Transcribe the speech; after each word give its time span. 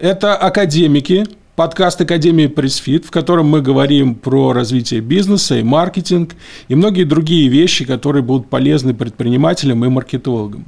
Это 0.00 0.34
академики, 0.34 1.26
подкаст 1.56 2.00
Академии 2.00 2.46
Пресфит, 2.46 3.04
в 3.04 3.10
котором 3.10 3.48
мы 3.48 3.60
говорим 3.60 4.14
про 4.14 4.54
развитие 4.54 5.02
бизнеса 5.02 5.58
и 5.58 5.62
маркетинг 5.62 6.36
и 6.68 6.74
многие 6.74 7.04
другие 7.04 7.50
вещи, 7.50 7.84
которые 7.84 8.22
будут 8.22 8.48
полезны 8.48 8.94
предпринимателям 8.94 9.84
и 9.84 9.88
маркетологам. 9.88 10.64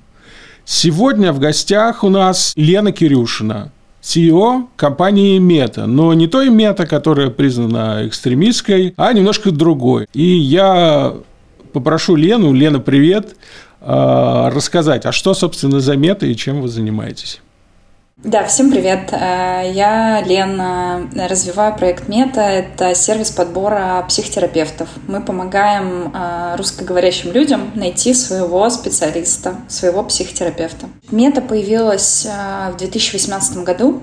Сегодня 0.66 1.32
в 1.32 1.38
гостях 1.38 2.04
у 2.04 2.10
нас 2.10 2.52
Лена 2.56 2.92
Кирюшина, 2.92 3.72
CEO 4.02 4.66
компании 4.76 5.38
Мета, 5.38 5.86
но 5.86 6.12
не 6.12 6.26
той 6.26 6.50
Мета, 6.50 6.86
которая 6.86 7.30
признана 7.30 8.06
экстремистской, 8.06 8.92
а 8.98 9.14
немножко 9.14 9.50
другой. 9.50 10.08
И 10.12 10.26
я 10.26 11.14
попрошу 11.72 12.16
Лену, 12.16 12.52
Лена, 12.52 12.80
привет, 12.80 13.34
а, 13.80 14.50
рассказать, 14.50 15.06
а 15.06 15.12
что, 15.12 15.32
собственно, 15.32 15.80
за 15.80 15.96
Мета 15.96 16.26
и 16.26 16.36
чем 16.36 16.60
вы 16.60 16.68
занимаетесь? 16.68 17.40
Да, 18.24 18.44
всем 18.44 18.70
привет. 18.70 19.12
Э, 19.12 19.68
я 19.72 20.22
Лена, 20.24 21.10
развиваю 21.12 21.74
проект 21.74 22.06
Мета. 22.06 22.40
Это 22.40 22.94
сервис 22.94 23.32
подбора 23.32 24.04
психотерапевтов. 24.06 24.88
Мы 25.08 25.20
помогаем 25.20 26.12
э, 26.14 26.54
русскоговорящим 26.56 27.32
людям 27.32 27.72
найти 27.74 28.14
своего 28.14 28.70
специалиста, 28.70 29.56
своего 29.68 30.04
психотерапевта. 30.04 30.86
Мета 31.10 31.40
появилась 31.40 32.24
э, 32.24 32.70
в 32.72 32.76
2018 32.76 33.64
году. 33.64 34.00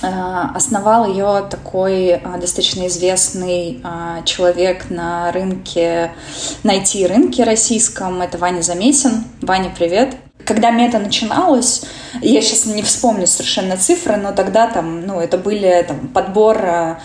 Основал 0.00 1.06
ее 1.06 1.44
такой 1.50 2.22
достаточно 2.40 2.86
известный 2.86 3.82
человек 4.24 4.88
на 4.88 5.30
рынке, 5.30 6.12
на 6.62 6.78
IT-рынке 6.78 7.44
российском. 7.44 8.22
Это 8.22 8.38
Ваня 8.38 8.62
Замесин. 8.62 9.24
Ваня, 9.42 9.70
привет. 9.76 10.16
Когда 10.50 10.70
мета 10.72 10.98
начиналась, 10.98 11.82
я 12.22 12.42
сейчас 12.42 12.66
не 12.66 12.82
вспомню 12.82 13.28
совершенно 13.28 13.76
цифры, 13.76 14.16
но 14.16 14.32
тогда 14.32 14.66
там, 14.66 15.06
ну, 15.06 15.20
это 15.20 15.38
были 15.38 15.84
там 15.86 16.08
подбор 16.08 16.58
э, 16.60 16.96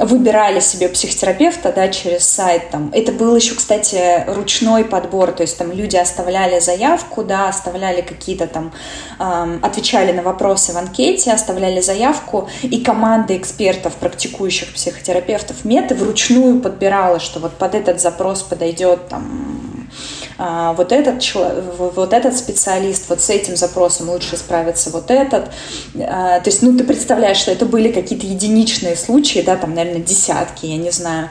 выбирали 0.00 0.58
себе 0.58 0.88
психотерапевта, 0.88 1.72
да, 1.72 1.86
через 1.86 2.24
сайт 2.24 2.70
там. 2.70 2.90
Это 2.92 3.12
был 3.12 3.36
еще, 3.36 3.54
кстати, 3.54 4.24
ручной 4.26 4.84
подбор, 4.84 5.30
то 5.30 5.42
есть 5.42 5.56
там 5.56 5.70
люди 5.70 5.96
оставляли 5.96 6.58
заявку, 6.58 7.22
да, 7.22 7.48
оставляли 7.48 8.00
какие-то 8.00 8.48
там, 8.48 8.72
отвечали 9.62 10.10
на 10.10 10.22
вопросы 10.22 10.72
в 10.72 10.76
анкете, 10.76 11.30
оставляли 11.30 11.80
заявку, 11.80 12.48
и 12.62 12.82
команда 12.82 13.36
экспертов, 13.36 13.94
практикующих 13.94 14.74
психотерапевтов 14.74 15.64
меты 15.64 15.94
вручную 15.94 16.60
подбирала, 16.60 17.20
что 17.20 17.38
вот 17.38 17.52
под 17.52 17.76
этот 17.76 18.00
запрос 18.00 18.42
подойдет 18.42 19.08
там 19.08 19.22
а, 19.22 19.53
вот 20.38 20.92
этот, 20.92 21.22
вот 21.78 22.12
этот 22.12 22.36
специалист, 22.36 23.08
вот 23.08 23.20
с 23.20 23.30
этим 23.30 23.56
запросом 23.56 24.10
лучше 24.10 24.36
справится 24.36 24.90
вот 24.90 25.10
этот. 25.10 25.50
А, 25.96 26.40
то 26.40 26.50
есть, 26.50 26.62
ну, 26.62 26.76
ты 26.76 26.84
представляешь, 26.84 27.36
что 27.36 27.52
это 27.52 27.66
были 27.66 27.92
какие-то 27.92 28.26
единичные 28.26 28.96
случаи, 28.96 29.40
да, 29.40 29.56
там, 29.56 29.74
наверное, 29.74 30.02
десятки, 30.02 30.66
я 30.66 30.76
не 30.76 30.90
знаю. 30.90 31.30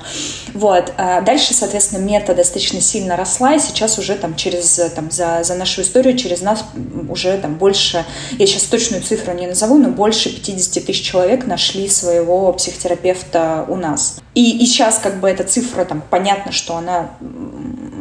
Вот. 0.53 0.93
А 0.97 1.21
дальше, 1.21 1.53
соответственно, 1.53 1.99
мета 1.99 2.33
достаточно 2.33 2.79
сильно 2.81 3.17
росла, 3.17 3.55
и 3.55 3.59
сейчас 3.59 3.99
уже 3.99 4.15
там 4.15 4.35
через, 4.35 4.79
там, 4.95 5.11
за, 5.11 5.43
за 5.43 5.55
нашу 5.55 5.81
историю, 5.81 6.17
через 6.17 6.41
нас 6.41 6.63
уже 7.09 7.37
там 7.37 7.55
больше, 7.55 8.05
я 8.31 8.47
сейчас 8.47 8.63
точную 8.63 9.03
цифру 9.03 9.33
не 9.33 9.47
назову, 9.47 9.77
но 9.77 9.89
больше 9.89 10.29
50 10.29 10.85
тысяч 10.85 11.01
человек 11.01 11.45
нашли 11.45 11.87
своего 11.89 12.51
психотерапевта 12.53 13.65
у 13.67 13.75
нас. 13.75 14.19
И, 14.35 14.63
и 14.63 14.65
сейчас 14.65 14.99
как 14.99 15.19
бы 15.19 15.29
эта 15.29 15.43
цифра, 15.43 15.85
там, 15.85 16.03
понятно, 16.09 16.51
что 16.51 16.75
она 16.75 17.11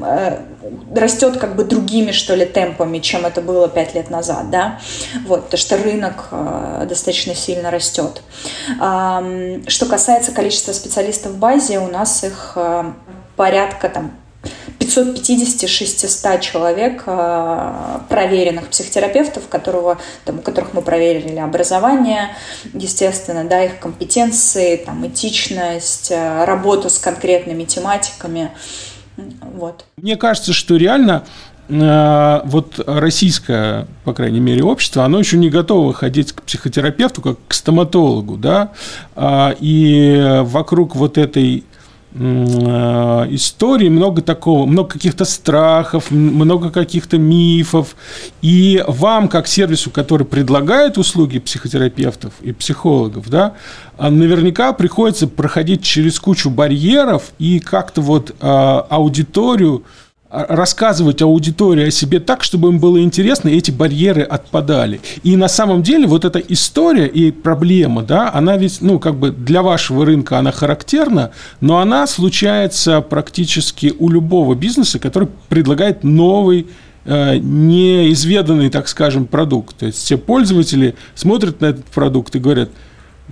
э, 0.04 0.38
растет 0.94 1.38
как 1.38 1.56
бы 1.56 1.64
другими, 1.64 2.12
что 2.12 2.34
ли, 2.34 2.44
темпами, 2.44 2.98
чем 2.98 3.26
это 3.26 3.40
было 3.40 3.68
пять 3.68 3.94
лет 3.94 4.10
назад, 4.10 4.50
да, 4.50 4.80
вот, 5.26 5.44
потому 5.44 5.58
что 5.58 5.76
рынок 5.76 6.28
э, 6.30 6.86
достаточно 6.88 7.34
сильно 7.34 7.70
растет. 7.70 8.22
Э, 8.80 9.60
что 9.66 9.86
касается 9.86 10.32
количества 10.32 10.72
специалистов 10.72 11.32
в 11.32 11.38
базе, 11.38 11.78
у 11.78 11.88
нас 11.88 12.24
их 12.24 12.52
э, 12.56 12.92
порядка 13.36 13.88
там 13.88 14.12
550-600 14.78 16.40
человек 16.40 17.04
э, 17.06 17.98
проверенных 18.08 18.68
психотерапевтов, 18.68 19.48
которого, 19.48 19.98
там, 20.24 20.40
у 20.40 20.42
которых 20.42 20.74
мы 20.74 20.82
проверили 20.82 21.38
образование, 21.38 22.34
естественно, 22.74 23.44
да, 23.44 23.64
их 23.64 23.78
компетенции, 23.78 24.76
там, 24.76 25.06
этичность, 25.06 26.10
э, 26.10 26.44
работу 26.44 26.90
с 26.90 26.98
конкретными 26.98 27.64
тематиками. 27.64 28.50
Вот. 29.16 29.84
Мне 29.96 30.16
кажется, 30.16 30.52
что 30.52 30.76
реально 30.76 31.24
э, 31.68 32.40
вот 32.44 32.80
российское, 32.86 33.86
по 34.04 34.12
крайней 34.14 34.40
мере, 34.40 34.62
общество, 34.62 35.04
оно 35.04 35.18
еще 35.18 35.36
не 35.36 35.50
готово 35.50 35.92
ходить 35.92 36.32
к 36.32 36.42
психотерапевту, 36.42 37.22
как 37.22 37.38
к 37.46 37.52
стоматологу, 37.52 38.36
да, 38.36 38.72
а, 39.14 39.54
и 39.60 40.40
вокруг 40.42 40.96
вот 40.96 41.18
этой 41.18 41.64
истории, 42.14 43.88
много 43.88 44.20
такого, 44.20 44.66
много 44.66 44.90
каких-то 44.90 45.24
страхов, 45.24 46.10
много 46.10 46.70
каких-то 46.70 47.16
мифов. 47.16 47.96
И 48.42 48.84
вам, 48.86 49.28
как 49.28 49.46
сервису, 49.46 49.90
который 49.90 50.26
предлагает 50.26 50.98
услуги 50.98 51.38
психотерапевтов 51.38 52.34
и 52.42 52.52
психологов, 52.52 53.30
да, 53.30 53.54
а 53.96 54.10
наверняка 54.10 54.72
приходится 54.72 55.26
проходить 55.26 55.82
через 55.82 56.20
кучу 56.20 56.50
барьеров 56.50 57.32
и 57.38 57.60
как-то 57.60 58.00
вот 58.02 58.34
а, 58.40 58.86
аудиторию 58.90 59.84
рассказывать 60.32 61.20
аудитории 61.20 61.88
о 61.88 61.90
себе 61.90 62.18
так, 62.18 62.42
чтобы 62.42 62.68
им 62.68 62.78
было 62.78 63.02
интересно, 63.02 63.50
и 63.50 63.58
эти 63.58 63.70
барьеры 63.70 64.22
отпадали. 64.22 65.00
И 65.22 65.36
на 65.36 65.48
самом 65.48 65.82
деле 65.82 66.06
вот 66.06 66.24
эта 66.24 66.38
история 66.38 67.06
и 67.06 67.30
проблема, 67.30 68.02
да, 68.02 68.30
она 68.32 68.56
ведь, 68.56 68.80
ну, 68.80 68.98
как 68.98 69.16
бы 69.16 69.30
для 69.30 69.62
вашего 69.62 70.06
рынка 70.06 70.38
она 70.38 70.50
характерна, 70.50 71.32
но 71.60 71.78
она 71.78 72.06
случается 72.06 73.02
практически 73.02 73.94
у 73.98 74.08
любого 74.08 74.54
бизнеса, 74.54 74.98
который 74.98 75.28
предлагает 75.50 76.02
новый 76.02 76.66
э, 77.04 77.36
неизведанный, 77.36 78.70
так 78.70 78.88
скажем, 78.88 79.26
продукт. 79.26 79.76
То 79.76 79.86
есть 79.86 79.98
все 79.98 80.16
пользователи 80.16 80.94
смотрят 81.14 81.60
на 81.60 81.66
этот 81.66 81.84
продукт 81.84 82.34
и 82.34 82.38
говорят– 82.38 82.70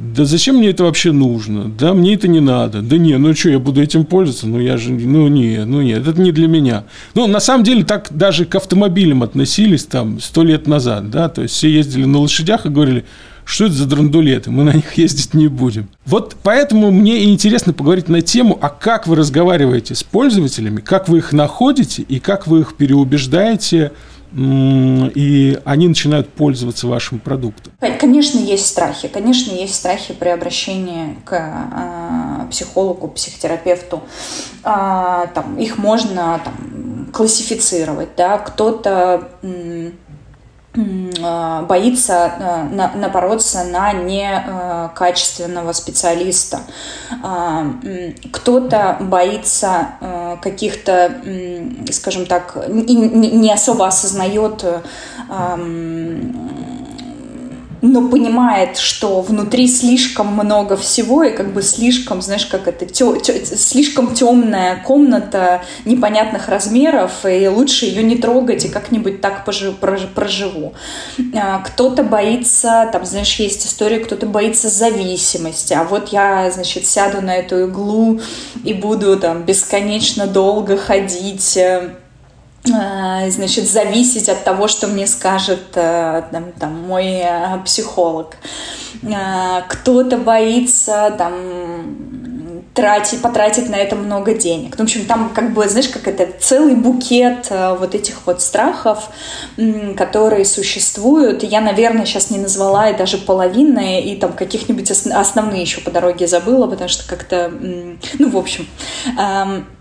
да 0.00 0.25
зачем 0.25 0.56
мне 0.56 0.71
это 0.71 0.84
вообще 0.84 1.12
нужно? 1.12 1.69
Да 1.69 1.93
мне 1.93 2.15
это 2.15 2.27
не 2.27 2.41
надо. 2.41 2.81
Да 2.81 2.97
не, 2.97 3.19
ну 3.19 3.34
что, 3.34 3.50
я 3.50 3.59
буду 3.59 3.83
этим 3.83 4.06
пользоваться? 4.06 4.47
Ну 4.47 4.59
я 4.59 4.78
же, 4.78 4.93
ну 4.93 5.28
не, 5.28 5.65
ну 5.66 5.83
нет, 5.83 6.06
это 6.06 6.19
не 6.19 6.33
для 6.33 6.49
меня. 6.49 6.84
Ну, 7.15 7.27
на 7.27 7.38
самом 7.38 7.65
деле, 7.65 7.84
так 7.84 8.09
даже 8.10 8.47
к 8.47 8.55
автомобилям 8.55 9.22
относились 9.22 9.84
там 9.84 10.19
сто 10.19 10.43
лет 10.43 10.66
назад, 10.66 11.10
да, 11.10 11.28
то 11.28 11.43
есть 11.43 11.55
все 11.55 11.71
ездили 11.71 12.06
на 12.06 12.19
лошадях 12.19 12.65
и 12.65 12.71
говорили, 12.71 13.05
что 13.44 13.66
это 13.66 13.75
за 13.75 13.87
драндулеты, 13.87 14.50
мы 14.50 14.65
на 14.65 14.72
них 14.72 14.93
ездить 14.97 15.34
не 15.34 15.49
будем. 15.49 15.89
Вот 16.06 16.34
поэтому 16.43 16.91
мне 16.91 17.25
и 17.25 17.31
интересно 17.31 17.75
поговорить 17.75 18.09
на 18.09 18.22
тему, 18.22 18.59
а 18.62 18.71
как 18.71 19.06
вы 19.06 19.16
разговариваете 19.16 19.94
с 19.94 20.03
пользователями, 20.03 20.81
как 20.81 21.10
вы 21.10 21.19
их 21.19 21.33
находите 21.33 22.03
и 22.03 22.21
как 22.21 22.47
вы 22.47 22.60
их 22.60 22.75
переубеждаете 22.75 23.93
и 24.32 25.58
они 25.64 25.88
начинают 25.88 26.28
пользоваться 26.28 26.86
вашим 26.86 27.18
продуктом? 27.18 27.72
Конечно, 27.98 28.38
есть 28.38 28.66
страхи. 28.66 29.08
Конечно, 29.08 29.52
есть 29.52 29.74
страхи 29.74 30.14
при 30.14 30.28
обращении 30.28 31.16
к 31.24 31.32
э, 31.32 32.50
психологу, 32.50 33.08
психотерапевту. 33.08 34.02
Э, 34.62 35.26
там, 35.34 35.58
их 35.58 35.78
можно 35.78 36.41
там, 36.44 37.08
классифицировать. 37.12 38.10
Да? 38.16 38.38
Кто-то 38.38 39.28
а, 39.42 39.91
боится 41.68 42.32
а, 42.38 42.68
напороться 42.94 43.65
на 43.65 43.92
некачественного 43.92 45.72
специалиста. 45.72 46.60
А, 47.22 47.66
кто-то 48.32 48.97
боится 49.00 50.38
каких-то, 50.42 51.21
скажем 51.91 52.27
так, 52.27 52.56
не 52.68 53.53
особо 53.53 53.86
осознает 53.86 54.65
но 57.82 58.09
понимает, 58.09 58.77
что 58.77 59.21
внутри 59.21 59.68
слишком 59.68 60.28
много 60.28 60.77
всего, 60.77 61.22
и 61.22 61.30
как 61.30 61.53
бы 61.53 61.62
слишком, 61.62 62.22
знаешь, 62.22 62.47
как 62.47 62.68
это, 62.68 62.86
тё, 62.86 63.16
тё, 63.16 63.32
слишком 63.44 64.15
темная 64.15 64.82
комната 64.84 65.62
непонятных 65.84 66.48
размеров, 66.48 67.24
и 67.24 67.48
лучше 67.48 67.86
ее 67.86 68.03
не 68.03 68.16
трогать, 68.16 68.65
и 68.65 68.68
как-нибудь 68.68 69.21
так 69.21 69.44
пожи, 69.44 69.72
проживу. 69.72 70.74
А, 71.34 71.59
кто-то 71.60 72.03
боится, 72.03 72.88
там, 72.92 73.04
знаешь, 73.04 73.36
есть 73.36 73.66
история, 73.66 73.98
кто-то 74.00 74.26
боится 74.26 74.68
зависимости, 74.68 75.72
а 75.72 75.84
вот 75.84 76.09
я, 76.09 76.50
значит, 76.50 76.86
сяду 76.86 77.22
на 77.22 77.36
эту 77.36 77.65
иглу 77.65 78.21
и 78.65 78.74
буду 78.74 79.18
там 79.18 79.42
бесконечно 79.44 80.26
долго 80.26 80.76
ходить, 80.76 81.56
э, 81.56 81.91
значит, 82.65 83.68
зависеть 83.68 84.28
от 84.28 84.45
того, 84.45 84.68
что 84.68 84.86
мне 84.86 85.07
скажет 85.07 85.62
э, 85.74 86.22
там, 86.30 86.53
там, 86.53 86.74
мой 86.74 87.07
э, 87.07 87.59
психолог. 87.65 88.36
Кто-то 89.68 90.18
боится 90.18 91.15
там, 91.16 91.33
тратить, 92.74 93.22
потратить 93.22 93.68
на 93.68 93.77
это 93.77 93.97
много 93.97 94.34
денег. 94.34 94.77
Ну, 94.78 94.84
в 94.84 94.89
общем, 94.89 95.07
там 95.07 95.30
как 95.34 95.53
бы, 95.53 95.68
знаешь, 95.68 95.89
как 95.89 96.07
это 96.07 96.28
целый 96.39 96.74
букет 96.74 97.47
э, 97.51 97.77
вот 97.78 97.95
этих 97.95 98.27
вот 98.27 98.42
страхов, 98.42 99.09
которые 99.97 100.45
существуют. 100.45 101.42
Я, 101.42 101.60
наверное, 101.60 102.04
сейчас 102.04 102.30
не 102.30 102.39
назвала 102.39 102.91
и 102.91 102.97
даже 102.97 103.18
половины, 103.18 104.01
и 104.03 104.16
там 104.16 104.33
каких-нибудь 104.33 104.91
основные 104.91 105.62
еще 105.62 105.80
по 105.80 105.91
дороге 105.91 106.27
забыла, 106.27 106.66
потому 106.66 106.89
что 106.89 107.09
как-то, 107.09 107.51
ну, 108.18 108.30
в 108.30 108.36
общем, 108.36 108.66
эм, 109.18 109.66
Э, 109.66 109.79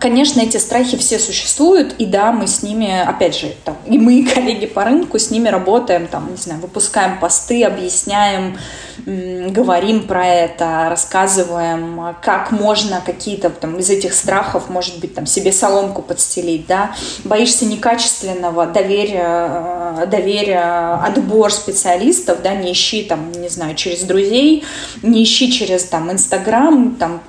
конечно, 0.00 0.40
эти 0.40 0.56
страхи 0.56 0.96
все 0.96 1.18
существуют, 1.18 1.94
и 1.98 2.06
да, 2.06 2.32
мы 2.32 2.46
с 2.46 2.62
ними, 2.62 3.00
опять 3.00 3.36
же, 3.36 3.54
там, 3.64 3.76
и 3.86 3.98
мы, 3.98 4.24
коллеги 4.34 4.66
по 4.66 4.84
рынку, 4.84 5.18
с 5.18 5.30
ними 5.30 5.48
работаем, 5.48 6.06
там, 6.06 6.30
не 6.30 6.36
знаю, 6.36 6.60
выпускаем 6.60 7.18
посты, 7.18 7.64
объясняем, 7.64 8.58
говорим 9.04 10.06
про 10.06 10.26
это, 10.26 10.86
рассказываем, 10.88 12.14
как 12.22 12.50
можно 12.50 13.02
какие-то 13.04 13.50
там 13.50 13.78
из 13.78 13.90
этих 13.90 14.14
страхов, 14.14 14.68
может 14.68 14.98
быть, 15.00 15.14
там 15.14 15.26
себе 15.26 15.52
соломку 15.52 16.02
подстелить, 16.02 16.66
да, 16.66 16.94
боишься 17.24 17.66
некачественного, 17.66 18.66
доверия, 18.66 19.96
э, 19.98 20.06
доверия, 20.06 20.94
отбор 21.04 21.52
специалистов, 21.52 22.42
да, 22.42 22.54
не 22.54 22.72
ищи 22.72 23.04
там, 23.04 23.32
не 23.32 23.48
знаю, 23.48 23.74
через 23.74 24.02
друзей, 24.02 24.64
не 25.02 25.22
ищи 25.22 25.52
через 25.52 25.84
там 25.84 26.10
Инстаграм, 26.10 26.94
там 26.96 27.20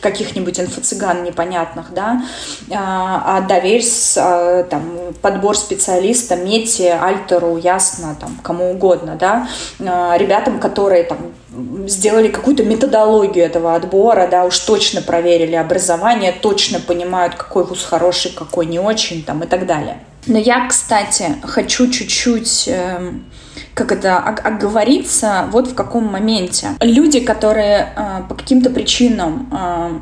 каких-нибудь 0.00 0.58
инфо-цыган 0.58 1.22
непонятных, 1.22 1.92
да, 1.92 2.22
а, 2.72 3.38
а 3.38 3.40
доверь 3.42 3.84
а, 4.16 4.64
там 4.64 4.82
подбор 5.22 5.56
специалиста, 5.56 6.36
Мете, 6.36 6.94
Альтеру, 6.94 7.56
Ясно, 7.56 8.16
там, 8.18 8.38
кому 8.42 8.70
угодно, 8.72 9.16
да, 9.18 9.48
ребятам, 9.78 10.58
которые 10.58 10.79
там 10.88 11.18
сделали 11.88 12.28
какую-то 12.28 12.64
методологию 12.64 13.44
этого 13.44 13.74
отбора, 13.74 14.28
да, 14.30 14.44
уж 14.44 14.58
точно 14.58 15.02
проверили 15.02 15.56
образование, 15.56 16.32
точно 16.32 16.80
понимают, 16.80 17.34
какой 17.34 17.64
вуз 17.64 17.84
хороший, 17.84 18.32
какой 18.32 18.66
не 18.66 18.78
очень, 18.78 19.22
там, 19.22 19.42
и 19.42 19.46
так 19.46 19.66
далее. 19.66 19.98
Но 20.26 20.38
я, 20.38 20.66
кстати, 20.68 21.36
хочу 21.42 21.90
чуть-чуть 21.90 22.68
э, 22.68 23.12
как 23.74 23.92
это 23.92 24.18
оговориться 24.18 25.46
вот 25.50 25.68
в 25.68 25.74
каком 25.74 26.04
моменте. 26.04 26.68
Люди, 26.80 27.20
которые 27.20 27.92
э, 27.96 28.22
по 28.28 28.34
каким-то 28.34 28.70
причинам 28.70 29.48
э, 29.50 29.98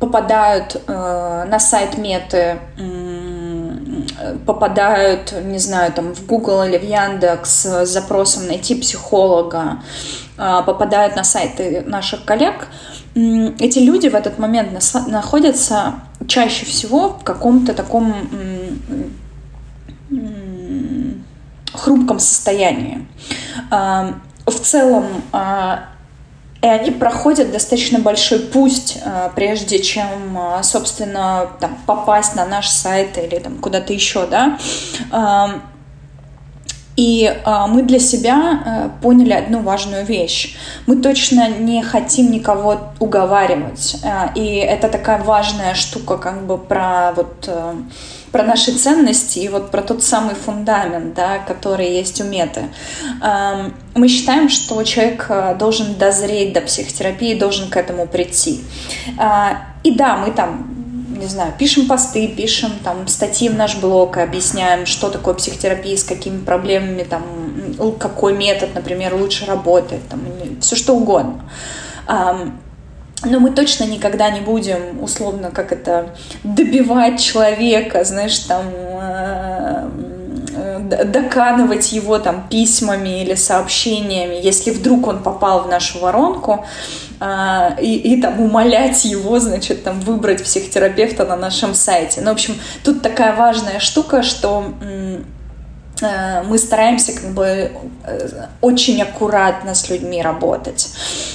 попадают 0.00 0.82
э, 0.86 1.44
на 1.48 1.58
сайт 1.58 1.98
Меты, 1.98 2.58
э, 2.78 3.23
попадают, 4.46 5.34
не 5.44 5.58
знаю, 5.58 5.92
там 5.92 6.14
в 6.14 6.26
Google 6.26 6.64
или 6.64 6.78
в 6.78 6.84
Яндекс 6.84 7.50
с 7.50 7.86
запросом 7.86 8.46
найти 8.46 8.74
психолога, 8.74 9.82
э, 10.38 10.62
попадают 10.64 11.16
на 11.16 11.24
сайты 11.24 11.82
наших 11.86 12.24
коллег, 12.24 12.68
эти 13.14 13.78
люди 13.78 14.08
в 14.08 14.14
этот 14.14 14.38
момент 14.38 14.70
находятся 15.06 15.94
чаще 16.26 16.66
всего 16.66 17.10
в 17.10 17.22
каком-то 17.22 17.72
таком 17.72 18.12
хрупком 21.72 22.18
состоянии. 22.18 23.06
Э, 23.70 24.12
в 24.46 24.60
целом 24.60 25.04
э, 25.32 25.76
и 26.64 26.66
они 26.66 26.90
проходят 26.90 27.52
достаточно 27.52 27.98
большой 27.98 28.38
путь, 28.38 28.96
э, 29.04 29.28
прежде 29.34 29.80
чем, 29.80 30.38
э, 30.38 30.62
собственно, 30.62 31.50
там, 31.60 31.76
попасть 31.84 32.36
на 32.36 32.46
наш 32.46 32.70
сайт 32.70 33.18
или 33.18 33.38
там, 33.38 33.58
куда-то 33.58 33.92
еще, 33.92 34.26
да. 34.26 34.58
Эм, 35.12 35.62
и 36.96 37.26
э, 37.26 37.66
мы 37.68 37.82
для 37.82 37.98
себя 37.98 38.92
поняли 39.02 39.34
одну 39.34 39.60
важную 39.60 40.06
вещь. 40.06 40.56
Мы 40.86 40.96
точно 40.96 41.50
не 41.50 41.82
хотим 41.82 42.30
никого 42.30 42.78
уговаривать. 42.98 43.96
И 44.34 44.54
это 44.56 44.88
такая 44.88 45.22
важная 45.22 45.74
штука, 45.74 46.16
как 46.16 46.46
бы 46.46 46.56
про 46.56 47.12
вот 47.14 47.46
про 48.34 48.42
наши 48.42 48.72
ценности 48.72 49.38
и 49.38 49.48
вот 49.48 49.70
про 49.70 49.80
тот 49.80 50.02
самый 50.02 50.34
фундамент, 50.34 51.14
да, 51.14 51.38
который 51.38 51.88
есть 51.92 52.20
у 52.20 52.24
меты. 52.24 52.62
Мы 53.94 54.08
считаем, 54.08 54.48
что 54.48 54.82
человек 54.82 55.26
э, 55.28 55.54
должен 55.56 55.94
дозреть 55.94 56.52
до 56.52 56.60
психотерапии, 56.60 57.38
должен 57.38 57.70
к 57.70 57.76
этому 57.76 58.08
прийти. 58.08 58.64
А, 59.16 59.66
и 59.84 59.92
да, 59.92 60.16
мы 60.16 60.32
там 60.32 60.66
не 61.16 61.26
знаю, 61.26 61.52
пишем 61.56 61.86
посты, 61.86 62.26
пишем 62.26 62.72
там 62.82 63.06
статьи 63.06 63.48
в 63.48 63.54
наш 63.54 63.76
блог, 63.76 64.16
объясняем, 64.16 64.84
что 64.84 65.10
такое 65.10 65.34
психотерапия, 65.34 65.96
с 65.96 66.02
какими 66.02 66.44
проблемами, 66.44 67.04
там, 67.04 67.22
какой 68.00 68.36
метод, 68.36 68.74
например, 68.74 69.14
лучше 69.14 69.46
работает, 69.46 70.08
там, 70.08 70.20
все 70.60 70.74
что 70.74 70.96
угодно. 70.96 71.40
Но 73.24 73.40
мы 73.40 73.50
точно 73.50 73.84
никогда 73.84 74.30
не 74.30 74.40
будем, 74.40 75.02
условно, 75.02 75.50
как 75.50 75.72
это, 75.72 76.14
добивать 76.42 77.20
человека, 77.20 78.04
знаешь, 78.04 78.38
там, 78.40 78.64
э, 78.74 79.88
э, 80.56 81.04
доканывать 81.04 81.92
его 81.92 82.18
там 82.18 82.46
письмами 82.48 83.22
или 83.22 83.34
сообщениями, 83.34 84.34
если 84.42 84.70
вдруг 84.70 85.06
он 85.06 85.22
попал 85.22 85.64
в 85.64 85.68
нашу 85.68 86.00
воронку, 86.00 86.64
э, 87.20 87.80
и, 87.80 88.14
и 88.14 88.20
там 88.20 88.40
умолять 88.40 89.04
его, 89.04 89.38
значит, 89.40 89.84
там 89.84 90.00
выбрать 90.00 90.42
психотерапевта 90.42 91.24
на 91.24 91.36
нашем 91.36 91.74
сайте. 91.74 92.20
Ну, 92.20 92.30
в 92.30 92.34
общем, 92.34 92.54
тут 92.84 93.02
такая 93.02 93.34
важная 93.34 93.78
штука, 93.78 94.22
что 94.22 94.64
мы 96.46 96.58
стараемся 96.58 97.12
как 97.12 97.30
бы 97.32 97.72
э, 98.04 98.46
очень 98.60 99.00
аккуратно 99.02 99.74
с 99.74 99.88
людьми 99.88 100.22
работать. 100.22 100.88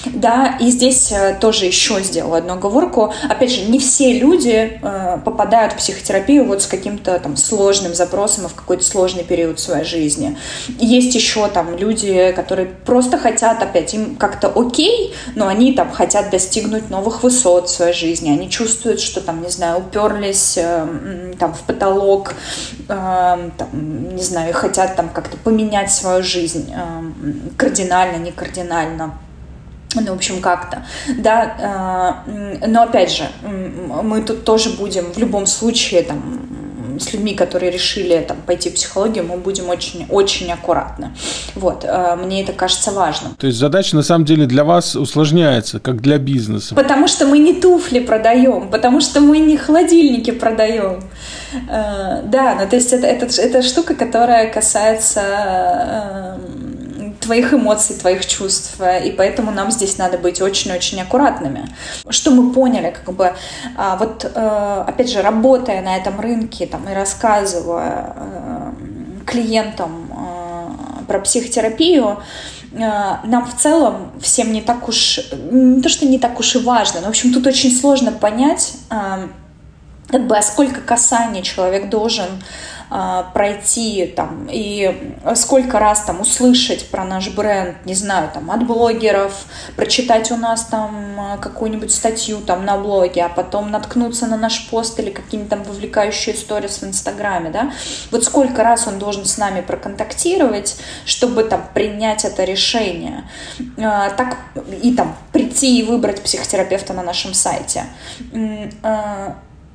Да, 0.05 0.57
и 0.59 0.69
здесь 0.69 1.11
э, 1.11 1.37
тоже 1.39 1.65
еще 1.65 2.01
сделала 2.01 2.37
одну 2.37 2.53
оговорку. 2.53 3.13
Опять 3.29 3.51
же, 3.51 3.61
не 3.63 3.79
все 3.79 4.19
люди 4.19 4.79
попадают 5.25 5.73
в 5.73 5.77
психотерапию 5.77 6.45
вот 6.45 6.61
с 6.61 6.67
каким-то 6.67 7.19
там 7.19 7.37
сложным 7.37 7.93
запросом 7.93 8.45
и 8.45 8.47
в 8.49 8.53
какой-то 8.53 8.83
сложный 8.83 9.23
период 9.23 9.59
своей 9.59 9.85
жизни. 9.85 10.37
Есть 10.79 11.15
еще 11.15 11.47
там 11.47 11.77
люди, 11.77 12.31
которые 12.35 12.67
просто 12.67 13.17
хотят, 13.17 13.61
опять, 13.61 13.93
им 13.93 14.15
как-то 14.15 14.51
окей, 14.55 15.13
но 15.35 15.47
они 15.47 15.73
там 15.73 15.91
хотят 15.91 16.29
достигнуть 16.29 16.89
новых 16.89 17.23
высот 17.23 17.69
в 17.69 17.71
своей 17.71 17.93
жизни. 17.93 18.29
Они 18.29 18.49
чувствуют, 18.49 18.99
что 18.99 19.21
там, 19.21 19.41
не 19.41 19.49
знаю, 19.49 19.79
уперлись 19.79 20.57
там 21.39 21.53
в 21.53 21.61
потолок, 21.61 22.33
там, 22.87 23.51
не 24.15 24.23
знаю, 24.23 24.51
хотят 24.59 24.95
там 24.95 25.09
как-то 25.09 25.37
поменять 25.37 25.91
свою 25.91 26.21
жизнь 26.23 26.71
э, 26.75 27.51
кардинально, 27.57 28.17
не 28.17 28.31
кардинально. 28.31 29.17
Ну, 29.95 30.13
в 30.13 30.15
общем, 30.15 30.39
как-то, 30.39 30.85
да, 31.17 32.23
э, 32.27 32.67
но 32.67 32.83
опять 32.83 33.11
же, 33.11 33.27
мы 33.41 34.21
тут 34.21 34.43
тоже 34.43 34.69
будем 34.71 35.11
в 35.11 35.17
любом 35.17 35.47
случае 35.47 36.03
там 36.03 36.49
с 36.99 37.13
людьми, 37.13 37.33
которые 37.33 37.71
решили 37.71 38.23
там, 38.27 38.37
пойти 38.45 38.69
в 38.69 38.75
психологию, 38.75 39.25
мы 39.25 39.37
будем 39.37 39.69
очень, 39.69 40.05
очень 40.09 40.51
аккуратны. 40.51 41.11
Вот, 41.55 41.83
э, 41.83 42.15
мне 42.15 42.43
это 42.43 42.53
кажется 42.53 42.91
важным. 42.91 43.35
То 43.35 43.47
есть 43.47 43.59
задача 43.59 43.95
на 43.95 44.03
самом 44.03 44.25
деле 44.25 44.45
для 44.45 44.63
вас 44.63 44.95
усложняется, 44.95 45.79
как 45.79 46.01
для 46.01 46.17
бизнеса. 46.17 46.75
Потому 46.75 47.07
что 47.07 47.25
мы 47.25 47.39
не 47.39 47.53
туфли 47.53 47.99
продаем, 47.99 48.69
потому 48.69 49.01
что 49.01 49.21
мы 49.21 49.39
не 49.39 49.57
холодильники 49.57 50.31
продаем. 50.31 51.03
Э, 51.69 52.21
да, 52.23 52.57
ну 52.59 52.69
то 52.69 52.75
есть 52.75 52.93
это, 52.93 53.07
это, 53.07 53.25
это 53.41 53.61
штука, 53.61 53.95
которая 53.95 54.51
касается 54.51 55.21
э, 55.21 56.68
твоих 57.19 57.53
эмоций, 57.53 57.95
твоих 57.95 58.25
чувств, 58.25 58.79
и 58.79 59.11
поэтому 59.11 59.51
нам 59.51 59.71
здесь 59.71 59.97
надо 59.97 60.17
быть 60.17 60.41
очень-очень 60.41 61.01
аккуратными. 61.01 61.67
Что 62.09 62.31
мы 62.31 62.53
поняли, 62.53 62.91
как 62.91 63.13
бы, 63.15 63.33
а, 63.77 63.97
вот, 63.97 64.23
э, 64.23 64.83
опять 64.87 65.09
же, 65.09 65.21
работая 65.21 65.81
на 65.81 65.97
этом 65.97 66.19
рынке 66.19 66.65
там, 66.65 66.87
и 66.89 66.93
рассказывая 66.93 68.13
э, 68.15 68.71
клиентам 69.25 70.11
э, 70.11 71.05
про 71.07 71.19
психотерапию, 71.19 72.17
нам 72.71 73.47
в 73.47 73.59
целом 73.59 74.11
всем 74.21 74.53
не 74.53 74.61
так 74.61 74.87
уж, 74.87 75.19
не 75.51 75.81
то, 75.81 75.89
что 75.89 76.05
не 76.05 76.19
так 76.19 76.39
уж 76.39 76.55
и 76.55 76.59
важно, 76.59 76.99
но, 76.99 77.07
в 77.07 77.09
общем, 77.09 77.33
тут 77.33 77.47
очень 77.47 77.75
сложно 77.75 78.11
понять, 78.11 78.73
как 80.07 80.27
бы, 80.27 80.37
а 80.37 80.41
сколько 80.43 80.79
касаний 80.81 81.41
человек 81.41 81.89
должен 81.89 82.27
а, 82.91 83.23
пройти 83.33 84.11
там 84.15 84.47
и 84.51 85.13
сколько 85.35 85.77
раз 85.77 86.01
там 86.01 86.21
услышать 86.21 86.89
про 86.89 87.05
наш 87.05 87.29
бренд, 87.29 87.77
не 87.85 87.93
знаю, 87.93 88.31
там 88.33 88.49
от 88.49 88.65
блогеров, 88.65 89.45
прочитать 89.75 90.31
у 90.31 90.37
нас 90.37 90.65
там 90.65 91.37
какую-нибудь 91.39 91.93
статью 91.93 92.39
там 92.41 92.65
на 92.65 92.77
блоге, 92.77 93.23
а 93.23 93.29
потом 93.29 93.69
наткнуться 93.69 94.25
на 94.25 94.37
наш 94.37 94.67
пост 94.69 94.99
или 94.99 95.11
какие-нибудь 95.11 95.49
там 95.49 95.63
вовлекающие 95.63 96.35
сторис 96.35 96.81
в 96.81 96.83
Инстаграме, 96.83 97.51
да, 97.51 97.71
вот 98.11 98.23
сколько 98.23 98.63
раз 98.63 98.87
он 98.87 98.97
должен 98.97 99.25
с 99.25 99.37
нами 99.37 99.61
проконтактировать, 99.61 100.77
чтобы 101.05 101.43
там 101.43 101.63
принять 101.73 102.25
это 102.25 102.43
решение, 102.43 103.29
а, 103.77 104.09
так 104.09 104.37
и 104.81 104.93
там 104.95 105.15
прийти 105.31 105.79
и 105.79 105.83
выбрать 105.83 106.23
психотерапевта 106.23 106.93
на 106.93 107.03
нашем 107.03 107.33
сайте 107.33 107.83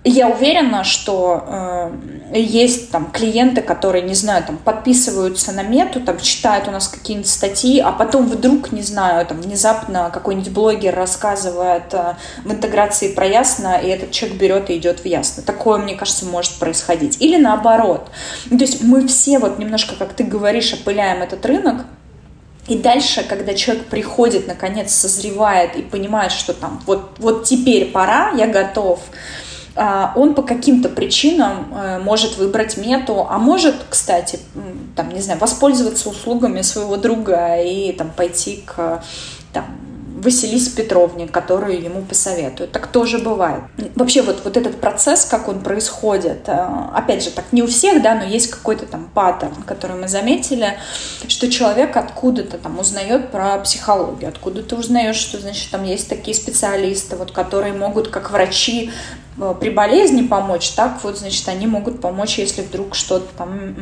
я 0.04 0.28
уверена, 0.28 0.84
что 0.84 1.44
э, 1.46 2.38
есть 2.38 2.90
там 2.90 3.10
клиенты, 3.10 3.62
которые, 3.62 4.02
не 4.02 4.14
знаю, 4.14 4.44
там 4.44 4.58
подписываются 4.58 5.50
на 5.52 5.62
мету, 5.62 5.98
там 6.00 6.18
читают 6.20 6.68
у 6.68 6.70
нас 6.70 6.88
какие-нибудь 6.88 7.28
статьи, 7.28 7.80
а 7.80 7.90
потом 7.90 8.26
вдруг, 8.26 8.70
не 8.70 8.82
знаю, 8.82 9.24
там 9.24 9.40
внезапно 9.40 10.10
какой-нибудь 10.12 10.52
блогер 10.52 10.94
рассказывает 10.94 11.94
э, 11.94 12.16
в 12.44 12.52
интеграции 12.52 13.14
про 13.14 13.24
ясно, 13.24 13.80
и 13.82 13.88
этот 13.88 14.10
человек 14.10 14.38
берет 14.38 14.70
и 14.70 14.76
идет 14.76 15.00
в 15.00 15.06
ясно. 15.06 15.42
Такое, 15.42 15.78
мне 15.78 15.94
кажется, 15.94 16.26
может 16.26 16.52
происходить. 16.56 17.16
Или 17.22 17.38
наоборот. 17.38 18.10
Ну, 18.50 18.58
то 18.58 18.64
есть 18.64 18.82
мы 18.82 19.06
все 19.08 19.38
вот 19.38 19.58
немножко, 19.58 19.94
как 19.96 20.12
ты 20.12 20.24
говоришь, 20.24 20.74
опыляем 20.74 21.22
этот 21.22 21.46
рынок, 21.46 21.86
и 22.66 22.76
дальше, 22.76 23.24
когда 23.28 23.52
человек 23.52 23.86
приходит, 23.86 24.46
наконец, 24.46 24.92
созревает 24.94 25.76
и 25.76 25.82
понимает, 25.82 26.32
что 26.32 26.54
там 26.54 26.82
вот, 26.86 27.16
вот 27.18 27.44
теперь 27.44 27.90
пора, 27.90 28.30
я 28.30 28.46
готов, 28.46 29.00
он 29.76 30.34
по 30.34 30.42
каким-то 30.42 30.88
причинам 30.88 31.74
э, 31.74 31.98
может 31.98 32.36
выбрать 32.36 32.76
мету, 32.76 33.26
а 33.28 33.38
может, 33.38 33.74
кстати, 33.90 34.38
там, 34.94 35.10
не 35.10 35.20
знаю, 35.20 35.40
воспользоваться 35.40 36.08
услугами 36.08 36.62
своего 36.62 36.96
друга 36.96 37.56
и 37.60 37.92
там 37.92 38.10
пойти 38.10 38.62
к 38.64 39.02
там, 39.52 39.64
Василисе 40.24 40.70
Петровне, 40.70 41.28
которую 41.28 41.82
ему 41.82 42.02
посоветуют. 42.02 42.72
Так 42.72 42.86
тоже 42.86 43.18
бывает. 43.18 43.62
Вообще 43.94 44.22
вот, 44.22 44.42
вот 44.44 44.56
этот 44.56 44.80
процесс, 44.80 45.24
как 45.24 45.48
он 45.48 45.60
происходит, 45.60 46.48
э, 46.48 46.66
опять 46.94 47.22
же, 47.22 47.30
так 47.30 47.44
не 47.52 47.62
у 47.62 47.66
всех, 47.66 48.02
да, 48.02 48.14
но 48.14 48.24
есть 48.24 48.50
какой-то 48.50 48.86
там 48.86 49.10
паттерн, 49.12 49.62
который 49.66 49.96
мы 49.96 50.08
заметили, 50.08 50.78
что 51.28 51.50
человек 51.50 51.96
откуда-то 51.96 52.58
там 52.58 52.78
узнает 52.78 53.30
про 53.30 53.58
психологию, 53.58 54.28
откуда 54.28 54.62
ты 54.62 54.76
узнаешь, 54.76 55.16
что, 55.16 55.38
значит, 55.38 55.70
там 55.70 55.84
есть 55.84 56.08
такие 56.08 56.34
специалисты, 56.34 57.16
вот, 57.16 57.30
которые 57.32 57.72
могут, 57.72 58.08
как 58.08 58.30
врачи, 58.30 58.90
при 59.60 59.70
болезни 59.70 60.26
помочь, 60.26 60.70
так 60.70 61.02
вот, 61.02 61.18
значит, 61.18 61.48
они 61.48 61.66
могут 61.66 62.00
помочь, 62.00 62.38
если 62.38 62.62
вдруг 62.62 62.94
что-то 62.94 63.26
там 63.36 63.74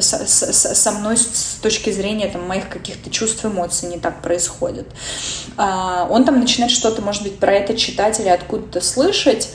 со, 0.00 0.26
со, 0.26 0.74
со 0.74 0.92
мной 0.92 1.16
с 1.16 1.58
точки 1.60 1.90
зрения 1.90 2.28
там, 2.28 2.46
моих 2.46 2.68
каких-то 2.68 3.10
чувств, 3.10 3.44
эмоций 3.44 3.88
не 3.88 3.98
так 3.98 4.22
происходит. 4.22 4.86
А, 5.56 6.06
он 6.10 6.24
там 6.24 6.40
начинает 6.40 6.72
что-то, 6.72 7.02
может 7.02 7.22
быть, 7.22 7.38
про 7.38 7.52
это 7.52 7.76
читать 7.76 8.20
или 8.20 8.28
откуда-то 8.28 8.80
слышать, 8.80 9.50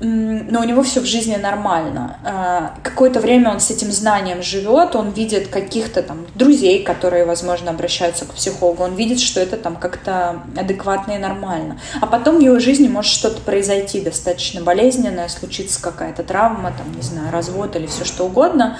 но 0.00 0.60
у 0.60 0.64
него 0.64 0.82
все 0.82 1.00
в 1.00 1.04
жизни 1.04 1.36
нормально. 1.36 2.18
А, 2.24 2.74
какое-то 2.82 3.20
время 3.20 3.50
он 3.50 3.60
с 3.60 3.70
этим 3.70 3.92
знанием 3.92 4.42
живет, 4.42 4.96
он 4.96 5.10
видит 5.10 5.48
каких-то 5.48 6.02
там 6.02 6.26
друзей, 6.34 6.82
которые, 6.82 7.24
возможно, 7.24 7.70
обращаются 7.70 8.24
к 8.24 8.34
психологу, 8.34 8.82
он 8.82 8.96
видит, 8.96 9.20
что 9.20 9.40
это 9.40 9.56
там 9.56 9.76
как-то 9.76 10.42
адекватно 10.56 11.12
и 11.12 11.18
нормально. 11.18 11.80
А 12.00 12.06
потом 12.06 12.38
в 12.38 12.40
его 12.40 12.58
жизни 12.58 12.88
может 12.88 13.12
что-то 13.12 13.40
произойти 13.40 14.00
достаточно 14.00 14.60
болезненное, 14.62 15.28
случится 15.28 15.80
какая-то 15.80 16.24
травма, 16.24 16.72
там, 16.76 16.92
не 16.94 17.02
знаю, 17.02 17.30
развод 17.32 17.76
или 17.76 17.86
все 17.86 18.04
что 18.04 18.26
угодно. 18.26 18.78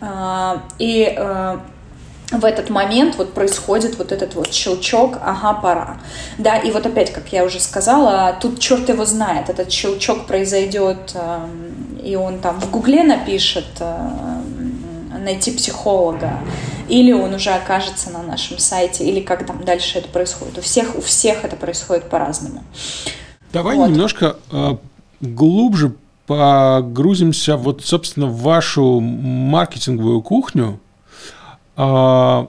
А, 0.00 0.62
и 0.78 1.14
э, 1.16 1.58
в 2.32 2.44
этот 2.44 2.70
момент 2.70 3.16
вот 3.16 3.32
происходит 3.34 3.98
вот 3.98 4.10
этот 4.12 4.34
вот 4.34 4.52
щелчок, 4.52 5.18
ага, 5.22 5.54
пора. 5.54 5.96
Да, 6.38 6.56
и 6.56 6.70
вот 6.72 6.84
опять, 6.84 7.12
как 7.12 7.32
я 7.32 7.44
уже 7.44 7.60
сказала, 7.60 8.36
тут 8.40 8.58
черт 8.58 8.88
его 8.88 9.04
знает, 9.04 9.48
этот 9.48 9.70
щелчок 9.70 10.26
произойдет, 10.26 11.12
эм, 11.14 12.00
и 12.02 12.16
он 12.16 12.40
там 12.40 12.60
в 12.60 12.70
гугле 12.70 13.04
напишет 13.04 13.66
эм, 13.78 15.22
найти 15.22 15.52
психолога, 15.52 16.40
или 16.88 17.12
он 17.12 17.34
уже 17.34 17.50
окажется 17.50 18.10
на 18.10 18.22
нашем 18.22 18.58
сайте, 18.58 19.04
или 19.04 19.20
как 19.20 19.46
там 19.46 19.64
дальше 19.64 19.98
это 19.98 20.08
происходит. 20.08 20.58
У 20.58 20.60
всех, 20.62 20.96
у 20.96 21.00
всех 21.00 21.44
это 21.44 21.56
происходит 21.56 22.10
по-разному. 22.10 22.64
Давай 23.52 23.76
вот. 23.76 23.88
немножко 23.88 24.36
э, 24.50 24.76
глубже 25.20 25.92
погрузимся 26.26 27.56
вот, 27.56 27.84
собственно, 27.84 28.26
в 28.26 28.40
вашу 28.42 29.00
маркетинговую 29.00 30.22
кухню, 30.22 30.80
а, 31.76 32.48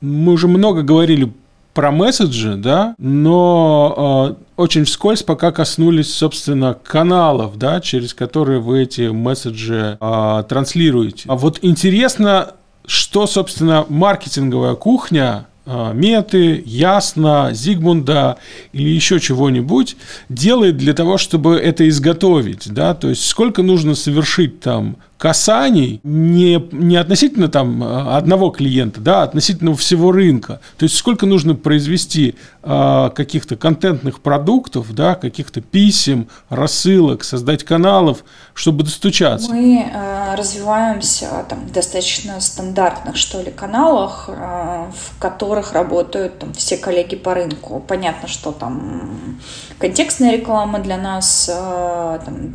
мы 0.00 0.32
уже 0.32 0.48
много 0.48 0.82
говорили 0.82 1.32
про 1.78 1.92
месседжи, 1.92 2.56
да, 2.56 2.96
но 2.98 4.34
э, 4.36 4.42
очень 4.56 4.84
вскользь 4.84 5.22
пока 5.22 5.52
коснулись, 5.52 6.12
собственно, 6.12 6.74
каналов, 6.74 7.56
да, 7.56 7.80
через 7.80 8.14
которые 8.14 8.58
вы 8.58 8.82
эти 8.82 9.08
месседжи 9.12 9.96
э, 10.00 10.44
транслируете. 10.48 11.28
А 11.28 11.36
вот 11.36 11.60
интересно, 11.62 12.54
что, 12.84 13.28
собственно, 13.28 13.86
маркетинговая 13.88 14.74
кухня 14.74 15.46
Меты, 15.94 16.62
Ясно, 16.64 17.50
Зигмунда 17.52 18.38
или 18.72 18.88
еще 18.88 19.20
чего-нибудь 19.20 19.96
делает 20.28 20.76
для 20.78 20.94
того, 20.94 21.18
чтобы 21.18 21.56
это 21.56 21.88
изготовить, 21.88 22.72
да, 22.72 22.94
то 22.94 23.08
есть 23.08 23.26
сколько 23.26 23.62
нужно 23.62 23.94
совершить 23.94 24.60
там 24.60 24.96
касаний 25.18 26.00
не, 26.04 26.64
не 26.70 26.96
относительно 26.96 27.48
там 27.48 27.82
одного 27.82 28.50
клиента, 28.50 29.00
да, 29.00 29.22
а 29.22 29.24
относительно 29.24 29.74
всего 29.74 30.12
рынка. 30.12 30.60
То 30.78 30.84
есть 30.84 30.96
сколько 30.96 31.26
нужно 31.26 31.56
произвести 31.56 32.36
э, 32.62 33.10
каких-то 33.14 33.56
контентных 33.56 34.20
продуктов, 34.20 34.94
да, 34.94 35.16
каких-то 35.16 35.60
писем, 35.60 36.28
рассылок, 36.48 37.24
создать 37.24 37.64
каналов, 37.64 38.24
чтобы 38.54 38.84
достучаться. 38.84 39.50
Мы 39.50 39.90
э, 39.92 40.34
развиваемся 40.36 41.44
там 41.48 41.68
достаточно 41.72 42.40
стандартных, 42.40 43.16
что 43.16 43.42
ли, 43.42 43.50
каналах, 43.50 44.26
э, 44.28 44.32
в 44.32 45.18
которых 45.18 45.72
работают 45.72 46.38
там 46.38 46.52
все 46.54 46.76
коллеги 46.76 47.16
по 47.16 47.34
рынку. 47.34 47.82
Понятно, 47.86 48.28
что 48.28 48.52
там 48.52 49.40
контекстная 49.78 50.32
реклама 50.32 50.78
для 50.78 50.96
нас 50.96 51.50
э, 51.52 52.18
там, 52.24 52.54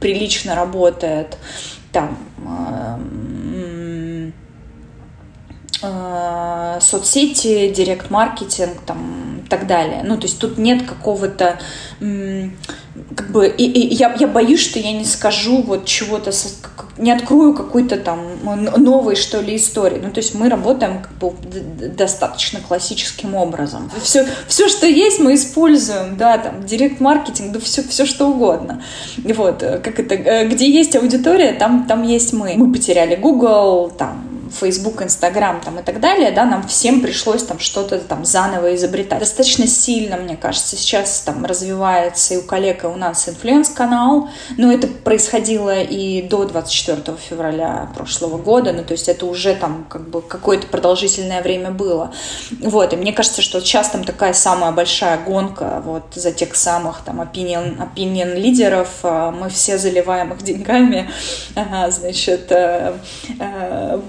прилично 0.00 0.54
работает 0.54 1.36
там 1.92 2.18
э, 2.46 4.30
э, 5.82 6.78
соцсети, 6.80 7.68
директ-маркетинг, 7.70 8.80
там, 8.86 9.42
и 9.44 9.48
так 9.48 9.66
далее. 9.66 10.02
Ну, 10.04 10.16
то 10.16 10.26
есть 10.26 10.38
тут 10.38 10.58
нет 10.58 10.86
какого-то 10.86 11.58
как 13.14 13.30
бы, 13.30 13.48
и, 13.48 13.64
и 13.64 13.94
я, 13.94 14.14
я 14.18 14.26
боюсь, 14.26 14.60
что 14.60 14.78
я 14.78 14.92
не 14.92 15.04
скажу 15.04 15.62
вот 15.62 15.84
чего-то, 15.86 16.32
не 16.98 17.12
открою 17.12 17.54
какой-то 17.54 17.96
там 17.96 18.20
новой, 18.76 19.16
что 19.16 19.40
ли, 19.40 19.56
истории. 19.56 20.00
Ну, 20.02 20.10
то 20.10 20.18
есть 20.18 20.34
мы 20.34 20.48
работаем 20.48 21.02
как 21.02 21.12
бы 21.12 21.32
достаточно 21.96 22.60
классическим 22.60 23.34
образом. 23.34 23.90
Все, 24.02 24.26
все, 24.46 24.68
что 24.68 24.86
есть, 24.86 25.20
мы 25.20 25.34
используем, 25.34 26.16
да, 26.16 26.38
там, 26.38 26.64
директ-маркетинг, 26.64 27.52
да, 27.52 27.60
все, 27.60 27.82
все 27.82 28.06
что 28.06 28.28
угодно. 28.28 28.82
Вот, 29.24 29.62
э, 29.62 29.78
как 29.78 29.98
это, 30.00 30.14
э, 30.14 30.48
где 30.48 30.70
есть 30.70 30.96
аудитория, 30.96 31.52
там, 31.52 31.86
там 31.86 32.02
есть 32.02 32.32
мы. 32.32 32.54
Мы 32.56 32.72
потеряли 32.72 33.16
Google, 33.16 33.90
там, 33.96 34.24
Facebook, 34.50 35.02
Instagram 35.02 35.62
там, 35.64 35.78
и 35.78 35.82
так 35.82 36.00
далее, 36.00 36.30
да, 36.30 36.44
нам 36.44 36.66
всем 36.66 37.00
пришлось 37.00 37.42
там 37.42 37.58
что-то 37.58 37.98
там 37.98 38.24
заново 38.24 38.74
изобретать. 38.74 39.20
Достаточно 39.20 39.66
сильно, 39.66 40.16
мне 40.16 40.36
кажется, 40.36 40.76
сейчас 40.76 41.20
там 41.20 41.44
развивается 41.44 42.34
и 42.34 42.36
у 42.36 42.42
коллег, 42.42 42.84
и 42.84 42.86
у 42.86 42.96
нас 42.96 43.28
influence-канал, 43.28 44.28
но 44.56 44.72
это 44.72 44.86
происходило 44.86 45.80
и 45.80 46.22
до 46.22 46.44
24 46.44 47.16
февраля 47.18 47.90
прошлого 47.94 48.38
года, 48.38 48.72
ну, 48.72 48.84
то 48.84 48.92
есть 48.92 49.08
это 49.08 49.26
уже 49.26 49.54
там 49.54 49.86
как 49.88 50.08
бы 50.08 50.22
какое-то 50.22 50.66
продолжительное 50.66 51.42
время 51.42 51.70
было. 51.70 52.12
Вот, 52.60 52.92
и 52.92 52.96
мне 52.96 53.12
кажется, 53.12 53.42
что 53.42 53.60
сейчас 53.60 53.90
там 53.90 54.04
такая 54.04 54.32
самая 54.32 54.72
большая 54.72 55.18
гонка 55.18 55.82
вот 55.84 56.04
за 56.14 56.32
тех 56.32 56.54
самых 56.54 57.00
там 57.04 57.20
opinion, 57.20 57.78
opinion 57.78 58.34
лидеров, 58.34 58.88
а, 59.02 59.30
мы 59.30 59.48
все 59.50 59.78
заливаем 59.78 60.32
их 60.32 60.42
деньгами, 60.42 61.10
значит, 61.90 62.50
э, 62.50 62.94
э, 63.38 64.00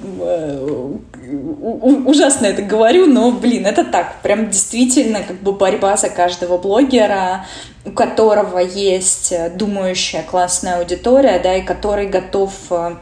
ужасно 2.05 2.47
это 2.47 2.61
говорю, 2.61 3.05
но, 3.05 3.31
блин, 3.31 3.65
это 3.65 3.83
так. 3.83 4.21
Прям 4.21 4.49
действительно 4.49 5.21
как 5.23 5.37
бы 5.37 5.51
борьба 5.51 5.97
за 5.97 6.09
каждого 6.09 6.57
блогера, 6.57 7.45
у 7.85 7.91
которого 7.91 8.59
есть 8.59 9.33
думающая 9.55 10.23
классная 10.23 10.79
аудитория, 10.79 11.39
да, 11.39 11.55
и 11.55 11.61
который 11.61 12.07
готов 12.07 12.51
э, 12.71 12.95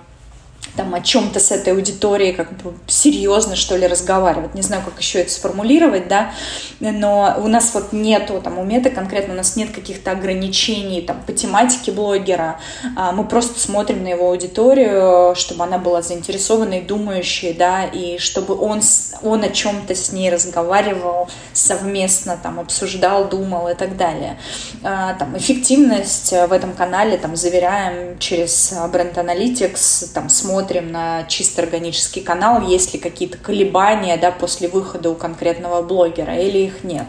там 0.77 0.93
о 0.93 1.01
чем-то 1.01 1.39
с 1.39 1.51
этой 1.51 1.73
аудиторией 1.73 2.33
как 2.33 2.51
бы 2.61 2.73
серьезно, 2.85 3.55
что 3.55 3.75
ли, 3.75 3.87
разговаривать. 3.87 4.53
Не 4.53 4.61
знаю, 4.61 4.83
как 4.85 4.97
еще 4.99 5.19
это 5.19 5.31
сформулировать, 5.31 6.07
да, 6.07 6.31
но 6.79 7.35
у 7.39 7.47
нас 7.47 7.73
вот 7.73 7.91
нету, 7.91 8.39
там, 8.41 8.59
у 8.59 8.63
Меты 8.63 8.91
конкретно 8.91 9.33
у 9.33 9.37
нас 9.37 9.55
нет 9.55 9.71
каких-то 9.71 10.11
ограничений, 10.11 11.01
там, 11.01 11.21
по 11.25 11.33
тематике 11.33 11.91
блогера. 11.91 12.59
А 12.95 13.11
мы 13.11 13.23
просто 13.25 13.59
смотрим 13.59 14.03
на 14.03 14.09
его 14.09 14.29
аудиторию, 14.29 15.35
чтобы 15.35 15.63
она 15.63 15.79
была 15.79 16.01
заинтересованной, 16.01 16.81
думающей, 16.81 17.53
да, 17.53 17.85
и 17.85 18.19
чтобы 18.19 18.55
он, 18.55 18.81
он 19.23 19.43
о 19.43 19.49
чем-то 19.49 19.95
с 19.95 20.11
ней 20.11 20.29
разговаривал 20.29 21.27
совместно, 21.53 22.37
там, 22.41 22.59
обсуждал, 22.59 23.27
думал 23.27 23.67
и 23.69 23.73
так 23.73 23.97
далее. 23.97 24.37
А, 24.83 25.15
там, 25.15 25.35
эффективность 25.35 26.31
в 26.31 26.53
этом 26.53 26.73
канале, 26.73 27.17
там, 27.17 27.35
заверяем 27.35 28.19
через 28.19 28.73
бренд 28.91 29.17
Analytics, 29.17 30.13
там, 30.13 30.29
смотрим 30.29 30.66
смотрим 30.67 30.91
на 30.91 31.23
чисто 31.23 31.61
органический 31.61 32.21
канал, 32.21 32.61
есть 32.61 32.93
ли 32.93 32.99
какие-то 32.99 33.37
колебания 33.37 34.17
да, 34.17 34.31
после 34.31 34.67
выхода 34.67 35.09
у 35.09 35.15
конкретного 35.15 35.81
блогера 35.81 36.35
или 36.35 36.57
их 36.57 36.83
нет. 36.83 37.07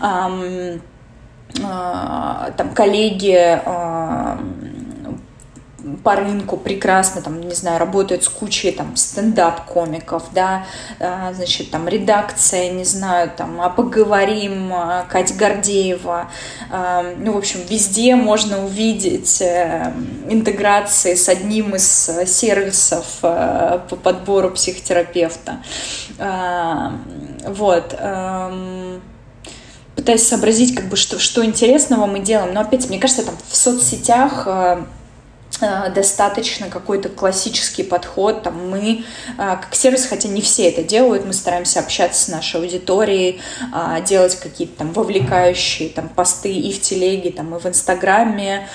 там 0.00 0.80
коллеги 2.74 3.58
по 6.02 6.16
рынку 6.16 6.56
прекрасно, 6.56 7.20
там, 7.20 7.40
не 7.40 7.54
знаю, 7.54 7.78
работают 7.78 8.24
с 8.24 8.28
кучей 8.28 8.72
там 8.72 8.96
стендап-комиков, 8.96 10.24
да, 10.32 10.66
а, 10.98 11.32
значит, 11.32 11.70
там 11.70 11.88
редакция, 11.88 12.70
не 12.70 12.84
знаю, 12.84 13.30
там, 13.36 13.60
а 13.60 13.68
поговорим, 13.68 14.72
а, 14.72 15.04
Катя 15.08 15.34
Гордеева, 15.34 16.30
а, 16.70 17.04
ну, 17.18 17.32
в 17.32 17.38
общем, 17.38 17.60
везде 17.68 18.16
можно 18.16 18.64
увидеть 18.64 19.40
э, 19.42 19.92
интеграции 20.28 21.14
с 21.14 21.28
одним 21.28 21.74
из 21.74 22.10
сервисов 22.26 23.06
э, 23.22 23.80
по 23.88 23.96
подбору 23.96 24.50
психотерапевта. 24.50 25.58
Вот 27.46 27.94
эм, 27.98 29.02
пытаюсь 29.96 30.26
сообразить, 30.26 30.74
как 30.74 30.86
бы, 30.86 30.96
что, 30.96 31.18
что 31.18 31.44
интересного 31.44 32.06
мы 32.06 32.20
делаем. 32.20 32.54
Но 32.54 32.60
опять, 32.60 32.88
мне 32.88 32.98
кажется, 32.98 33.24
там 33.24 33.34
в 33.48 33.56
соцсетях 33.56 34.44
э, 34.46 34.54
Э, 34.54 34.84
достаточно 35.94 36.68
какой-то 36.68 37.08
классический 37.08 37.82
подход. 37.82 38.42
Там 38.42 38.70
мы, 38.70 39.04
э, 39.36 39.36
как 39.36 39.74
сервис, 39.74 40.06
хотя 40.06 40.28
не 40.28 40.40
все 40.40 40.68
это 40.68 40.82
делают, 40.82 41.24
мы 41.24 41.32
стараемся 41.32 41.80
общаться 41.80 42.24
с 42.24 42.28
нашей 42.28 42.60
аудиторией, 42.60 43.40
э, 43.72 44.02
делать 44.04 44.36
какие-то 44.36 44.78
там 44.78 44.92
вовлекающие 44.92 45.88
там 45.88 46.08
посты 46.08 46.52
и 46.52 46.72
в 46.72 46.80
телеге, 46.80 47.30
там 47.30 47.54
и 47.54 47.58
в 47.58 47.66
Инстаграме, 47.66 48.68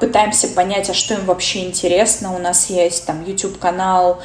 пытаемся 0.00 0.48
понять, 0.48 0.90
а 0.90 0.94
что 0.94 1.14
им 1.14 1.24
вообще 1.24 1.64
интересно. 1.66 2.34
У 2.34 2.38
нас 2.38 2.70
есть 2.70 3.06
там 3.06 3.24
YouTube-канал, 3.24 4.20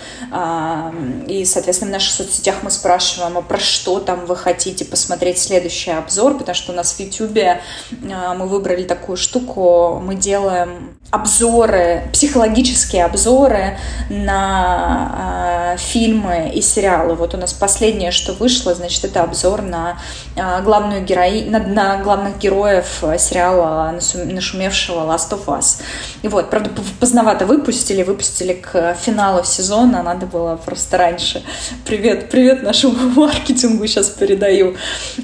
и, 1.28 1.46
соответственно, 1.46 1.92
в 1.92 1.94
наших 1.94 2.14
соцсетях 2.14 2.56
мы 2.64 2.72
спрашиваем, 2.72 3.38
а 3.38 3.42
про 3.42 3.60
что 3.60 4.00
там 4.00 4.26
вы 4.26 4.36
хотите 4.36 4.86
посмотреть 4.86 5.38
следующий 5.40 5.92
обзор, 5.92 6.38
потому 6.38 6.56
что 6.56 6.72
у 6.72 6.76
нас 6.76 6.94
в 6.94 7.00
YouTube 7.00 7.60
мы 8.02 8.48
выбрали 8.48 8.84
такую 8.84 9.18
штуку, 9.18 10.00
мы 10.04 10.16
делаем 10.16 10.98
обзоры, 11.12 11.95
психологические 12.12 13.06
обзоры 13.06 13.78
на 14.10 15.74
э, 15.75 15.78
фильмы 15.78 16.52
и 16.54 16.62
сериалы. 16.62 17.16
Вот 17.16 17.34
у 17.34 17.38
нас 17.38 17.54
последнее, 17.54 18.12
что 18.12 18.34
вышло, 18.34 18.74
значит, 18.74 19.06
это 19.06 19.24
обзор 19.24 19.62
на 19.62 19.98
э, 20.36 20.62
главную 20.64 21.04
герои, 21.04 21.46
на, 21.50 21.60
на 21.60 21.98
главных 21.98 22.38
героев 22.38 23.04
сериала 23.18 23.94
нашумевшего 24.16 25.00
Last 25.12 25.32
of 25.32 25.46
Us. 25.46 25.82
И 26.22 26.28
вот, 26.28 26.50
правда, 26.50 26.72
поздновато 27.00 27.46
выпустили, 27.46 28.04
выпустили 28.04 28.54
к 28.54 28.96
финалу 28.96 29.44
сезона, 29.44 30.04
надо 30.04 30.25
было 30.25 30.56
просто 30.58 30.98
раньше. 30.98 31.44
Привет, 31.86 32.30
привет 32.30 32.64
нашему 32.64 32.96
маркетингу 33.16 33.86
сейчас 33.88 34.10
передаю. 34.10 34.75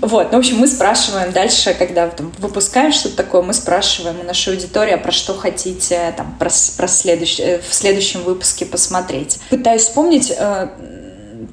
Вот, 0.02 0.32
ну, 0.32 0.38
в 0.38 0.40
общем, 0.40 0.58
мы 0.58 0.68
спрашиваем 0.68 1.32
дальше, 1.32 1.74
когда 1.74 2.08
там, 2.08 2.32
выпускаем 2.38 2.92
что-то 2.92 3.18
такое, 3.18 3.42
мы 3.42 3.54
спрашиваем 3.54 4.20
у 4.20 4.24
нашей 4.24 4.54
аудитории, 4.54 4.94
а 4.94 4.98
про 4.98 5.12
что 5.12 5.34
хотите 5.34 6.14
там, 6.16 6.36
про, 6.38 6.50
про 6.78 6.88
следующ, 6.88 7.40
э, 7.40 7.62
в 7.62 7.74
следующем 7.74 8.24
выпуске 8.24 8.66
посмотреть. 8.66 9.40
Пытаюсь 9.50 9.84
вспомнить, 9.84 10.34
э, 10.36 10.68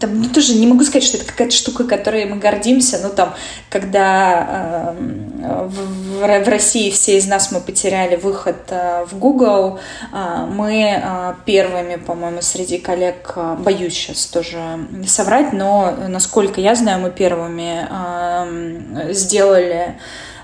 там, 0.00 0.22
ну, 0.22 0.28
тоже 0.28 0.54
не 0.54 0.66
могу 0.66 0.84
сказать, 0.84 1.04
что 1.04 1.16
это 1.16 1.26
какая-то 1.26 1.54
штука, 1.54 1.84
которой 1.84 2.24
мы 2.26 2.36
гордимся, 2.36 2.98
но 3.02 3.08
там, 3.08 3.34
когда 3.70 4.94
э, 4.96 5.68
в, 5.68 6.44
в 6.44 6.48
России 6.48 6.90
все 6.90 7.16
из 7.16 7.26
нас 7.26 7.50
мы 7.52 7.60
потеряли 7.60 8.16
выход 8.16 8.56
э, 8.68 9.04
в 9.10 9.18
Google, 9.18 9.80
э, 10.12 10.46
мы 10.50 11.00
э, 11.02 11.34
первыми, 11.44 11.96
по-моему, 11.96 12.42
среди 12.42 12.78
коллег, 12.78 13.32
э, 13.36 13.56
боюсь 13.58 13.94
сейчас 13.94 14.26
тоже 14.26 14.58
соврать, 15.06 15.52
но, 15.52 15.94
насколько 16.08 16.60
я 16.60 16.74
знаю, 16.74 17.00
мы 17.00 17.10
первыми 17.10 17.86
э, 17.90 19.12
сделали 19.12 19.98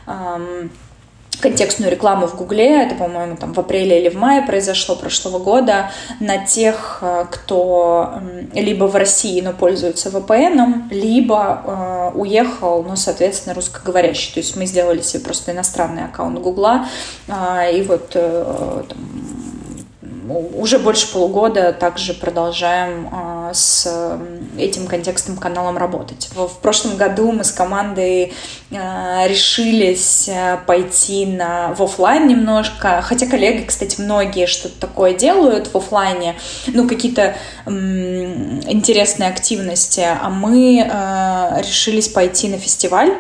э, 0.07 0.69
контекстную 1.45 1.93
рекламу 1.93 2.27
в 2.27 2.37
Гугле, 2.37 2.87
это, 2.87 2.95
по-моему, 2.95 3.37
там 3.37 3.53
в 3.53 3.61
апреле 3.61 4.01
или 4.01 4.09
в 4.09 4.15
мае 4.15 4.43
произошло 4.43 4.97
прошлого 4.97 5.39
года, 5.39 5.91
на 6.19 6.39
тех, 6.39 6.99
э, 7.03 7.27
кто 7.31 8.15
либо 8.55 8.85
в 8.85 8.97
России, 8.97 9.43
но 9.43 9.53
пользуется 9.53 10.09
VPN, 10.09 10.89
либо 10.91 11.63
э, 12.15 12.19
уехал, 12.19 12.83
но, 12.83 12.97
соответственно, 12.97 13.55
русскоговорящий. 13.55 14.33
То 14.33 14.41
есть 14.41 14.57
мы 14.57 14.65
сделали 14.65 15.03
себе 15.03 15.23
просто 15.23 15.53
иностранный 15.53 16.07
аккаунт 16.07 16.39
Гугла, 16.39 16.87
э, 17.29 17.77
и 17.77 17.83
вот 17.83 18.13
э, 18.15 18.83
там, 18.89 18.99
уже 20.29 20.79
больше 20.79 21.13
полугода 21.13 21.73
также 21.73 22.15
продолжаем 22.15 23.09
а, 23.13 23.51
с 23.53 24.19
этим 24.59 24.87
контекстом 24.87 25.37
каналом 25.37 25.77
работать. 25.77 26.31
В 26.35 26.59
прошлом 26.61 26.97
году 26.97 27.33
мы 27.33 27.45
с 27.45 27.53
командой 27.53 28.33
а, 28.73 29.27
решились 29.27 30.29
а, 30.29 30.59
пойти 30.67 31.27
на, 31.27 31.75
в 31.75 31.83
офлайн 31.83 32.27
немножко, 32.27 33.03
хотя 33.03 33.27
коллеги, 33.27 33.65
кстати, 33.65 34.01
многие 34.01 34.47
что-то 34.47 34.81
такое 34.81 35.15
делают 35.15 35.69
в 35.73 35.77
офлайне, 35.77 36.37
ну, 36.67 36.89
какие-то 36.89 37.37
интересные 37.67 39.31
активности, 39.31 40.01
а 40.01 40.29
мы 40.29 40.87
решились 41.67 42.09
пойти 42.09 42.49
на 42.49 42.59
фестиваль, 42.59 43.15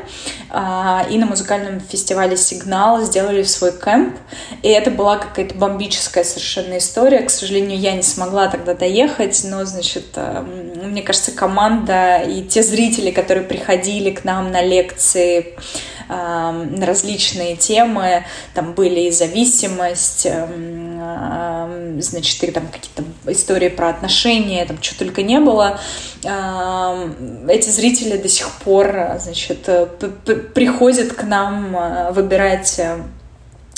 и 1.11 1.19
на 1.19 1.27
музыкальном 1.27 1.81
фестивале 1.81 2.37
«Сигнал» 2.37 3.03
сделали 3.03 3.43
свой 3.43 3.73
кемп, 3.73 4.17
и 4.63 4.69
это 4.69 4.91
была 4.91 5.17
какая-то 5.17 5.55
бомбическая 5.55 6.25
совершенно 6.25 6.79
история. 6.79 7.23
К 7.23 7.31
сожалению, 7.31 7.79
я 7.79 7.93
не 7.93 8.03
смогла 8.03 8.49
тогда 8.49 8.75
доехать, 8.75 9.43
но, 9.45 9.65
значит, 9.65 10.07
э, 10.17 10.43
мне 10.43 11.03
кажется, 11.03 11.33
команда 11.33 12.19
и 12.19 12.43
те 12.43 12.63
зрители, 12.63 13.11
которые 13.11 13.45
приходили 13.45 14.11
к 14.11 14.25
нам 14.25 14.51
на 14.51 14.63
лекции, 14.63 15.57
э, 16.09 16.13
на 16.13 16.87
различные 16.87 17.57
темы, 17.57 18.25
там 18.55 18.75
были 18.75 19.01
и 19.01 19.11
зависимость, 19.11 20.27
э, 20.27 20.47
значит, 21.99 22.45
и 22.45 22.51
там 22.51 22.69
какие-то 22.69 23.05
истории 23.31 23.69
про 23.69 23.89
отношения, 23.89 24.65
там 24.65 24.83
что 24.83 24.99
только 24.99 25.23
не 25.23 25.41
было. 25.41 25.81
Эти 26.23 27.71
зрители 27.71 28.17
до 28.17 28.29
сих 28.29 28.51
пор, 28.65 28.95
значит, 29.19 29.69
приходят 30.55 31.13
к 31.13 31.23
нам 31.25 32.13
выбирать 32.13 32.81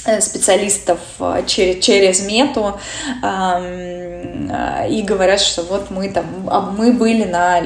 Э, 0.06 0.20
специалистов 0.20 1.00
э, 1.18 1.42
через, 1.46 1.84
через 1.84 2.20
мету 2.24 2.78
э, 3.24 4.88
и 4.88 5.02
говорят, 5.02 5.40
что 5.40 5.62
вот 5.62 5.90
мы 5.90 6.08
там, 6.10 6.26
а 6.48 6.60
мы 6.60 6.92
были 6.92 7.24
на 7.24 7.60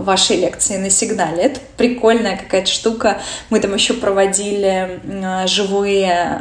вашей 0.00 0.38
лекции 0.38 0.76
на 0.76 0.90
сигнале. 0.90 1.44
Это 1.44 1.60
прикольная 1.76 2.36
какая-то 2.36 2.68
штука. 2.68 3.20
Мы 3.48 3.60
там 3.60 3.74
еще 3.74 3.94
проводили 3.94 5.00
живые, 5.46 6.40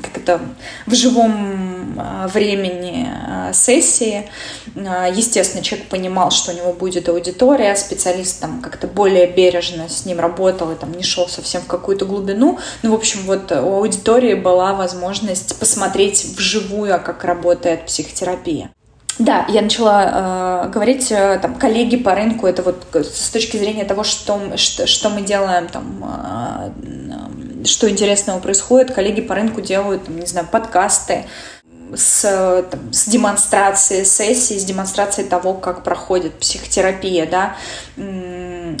как 0.00 0.16
это, 0.16 0.40
в 0.86 0.94
живом 0.94 1.98
а, 1.98 2.28
времени 2.28 3.08
а, 3.08 3.52
сессии. 3.52 4.28
А, 4.76 5.08
естественно, 5.08 5.62
человек 5.62 5.88
понимал, 5.88 6.30
что 6.30 6.52
у 6.52 6.54
него 6.54 6.72
будет 6.72 7.08
аудитория, 7.08 7.74
специалист 7.76 8.40
там 8.40 8.60
как-то 8.60 8.86
более 8.86 9.26
бережно 9.26 9.88
с 9.88 10.04
ним 10.06 10.20
работал 10.20 10.70
и 10.72 10.74
там 10.74 10.92
не 10.92 11.02
шел 11.02 11.28
совсем 11.28 11.62
в 11.62 11.66
какую-то 11.66 12.04
глубину. 12.04 12.58
Ну, 12.82 12.92
в 12.92 12.94
общем, 12.94 13.20
вот 13.26 13.52
у 13.52 13.74
аудитории 13.74 14.34
была 14.34 14.74
возможность 14.74 15.58
посмотреть 15.58 16.24
вживую, 16.36 17.00
как 17.02 17.24
работает 17.24 17.86
психотерапия. 17.86 18.70
Да, 19.18 19.46
я 19.48 19.62
начала 19.62 20.66
э, 20.66 20.68
говорить, 20.70 21.10
э, 21.10 21.40
там, 21.42 21.56
коллеги 21.56 21.96
по 21.96 22.14
рынку, 22.14 22.46
это 22.46 22.62
вот 22.62 22.84
с 22.94 23.30
точки 23.30 23.56
зрения 23.56 23.84
того, 23.84 24.04
что, 24.04 24.56
что, 24.56 24.86
что 24.86 25.10
мы 25.10 25.22
делаем, 25.22 25.66
там, 25.68 26.04
э, 26.04 26.70
что 27.64 27.88
интересного 27.88 28.40
происходит, 28.40 28.92
коллеги 28.92 29.20
по 29.20 29.34
рынку 29.34 29.60
делают, 29.60 30.04
там, 30.04 30.18
не 30.18 30.26
знаю, 30.26 30.46
подкасты, 30.50 31.24
с, 31.94 32.66
там, 32.70 32.92
с 32.92 33.08
демонстрацией 33.08 34.04
сессии, 34.04 34.58
с 34.58 34.64
демонстрацией 34.64 35.28
того, 35.28 35.54
как 35.54 35.84
проходит 35.84 36.34
психотерапия, 36.34 37.26
да, 37.26 37.56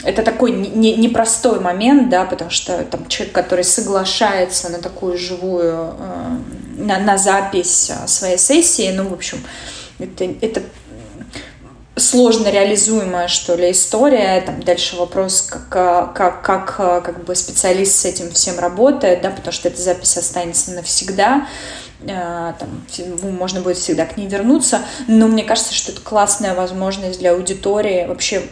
это 0.04 0.22
такой 0.22 0.52
непростой 0.52 1.60
момент, 1.60 2.10
да, 2.10 2.24
потому 2.24 2.50
что 2.50 2.84
там 2.84 3.06
человек, 3.08 3.34
который 3.34 3.64
соглашается 3.64 4.68
на 4.68 4.78
такую 4.78 5.16
живую, 5.16 5.94
э, 5.98 6.38
на, 6.76 6.98
на 6.98 7.16
запись 7.16 7.90
своей 8.06 8.38
сессии, 8.38 8.92
ну, 8.94 9.08
в 9.08 9.12
общем, 9.14 9.38
это, 9.98 10.24
это 10.40 10.62
сложно 11.98 12.48
реализуемая, 12.48 13.28
что 13.28 13.54
ли, 13.54 13.70
история. 13.70 14.40
Там 14.40 14.62
дальше 14.62 14.96
вопрос, 14.96 15.42
как, 15.42 16.14
как, 16.14 16.42
как, 16.42 16.76
как 16.76 17.24
бы 17.24 17.34
специалист 17.34 17.96
с 17.96 18.04
этим 18.04 18.30
всем 18.32 18.58
работает, 18.58 19.22
да, 19.22 19.30
потому 19.30 19.52
что 19.52 19.68
эта 19.68 19.80
запись 19.80 20.16
останется 20.16 20.72
навсегда. 20.72 21.46
Э, 22.00 22.54
там, 22.58 22.68
можно 23.36 23.60
будет 23.60 23.76
всегда 23.76 24.06
к 24.06 24.16
ней 24.16 24.28
вернуться, 24.28 24.82
но 25.08 25.26
мне 25.26 25.42
кажется, 25.42 25.74
что 25.74 25.92
это 25.92 26.00
классная 26.00 26.54
возможность 26.54 27.18
для 27.18 27.32
аудитории 27.32 28.06
вообще 28.06 28.42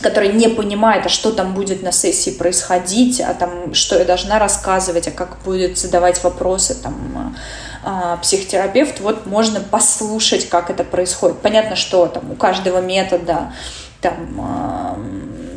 которая 0.00 0.32
не 0.32 0.48
понимает, 0.48 1.04
а 1.04 1.08
что 1.10 1.30
там 1.30 1.54
будет 1.54 1.82
на 1.82 1.92
сессии 1.92 2.30
происходить, 2.30 3.20
а 3.20 3.34
там, 3.34 3.74
что 3.74 3.98
я 3.98 4.06
должна 4.06 4.38
рассказывать, 4.38 5.08
а 5.08 5.10
как 5.10 5.36
будет 5.44 5.76
задавать 5.76 6.22
вопросы 6.24 6.74
там, 6.74 7.36
а, 7.82 8.16
психотерапевт, 8.18 9.00
вот 9.00 9.26
можно 9.26 9.60
послушать, 9.60 10.48
как 10.48 10.70
это 10.70 10.84
происходит. 10.84 11.40
Понятно, 11.40 11.76
что 11.76 12.06
там 12.06 12.30
у 12.30 12.34
каждого 12.34 12.80
метода 12.80 13.52
там 14.00 14.96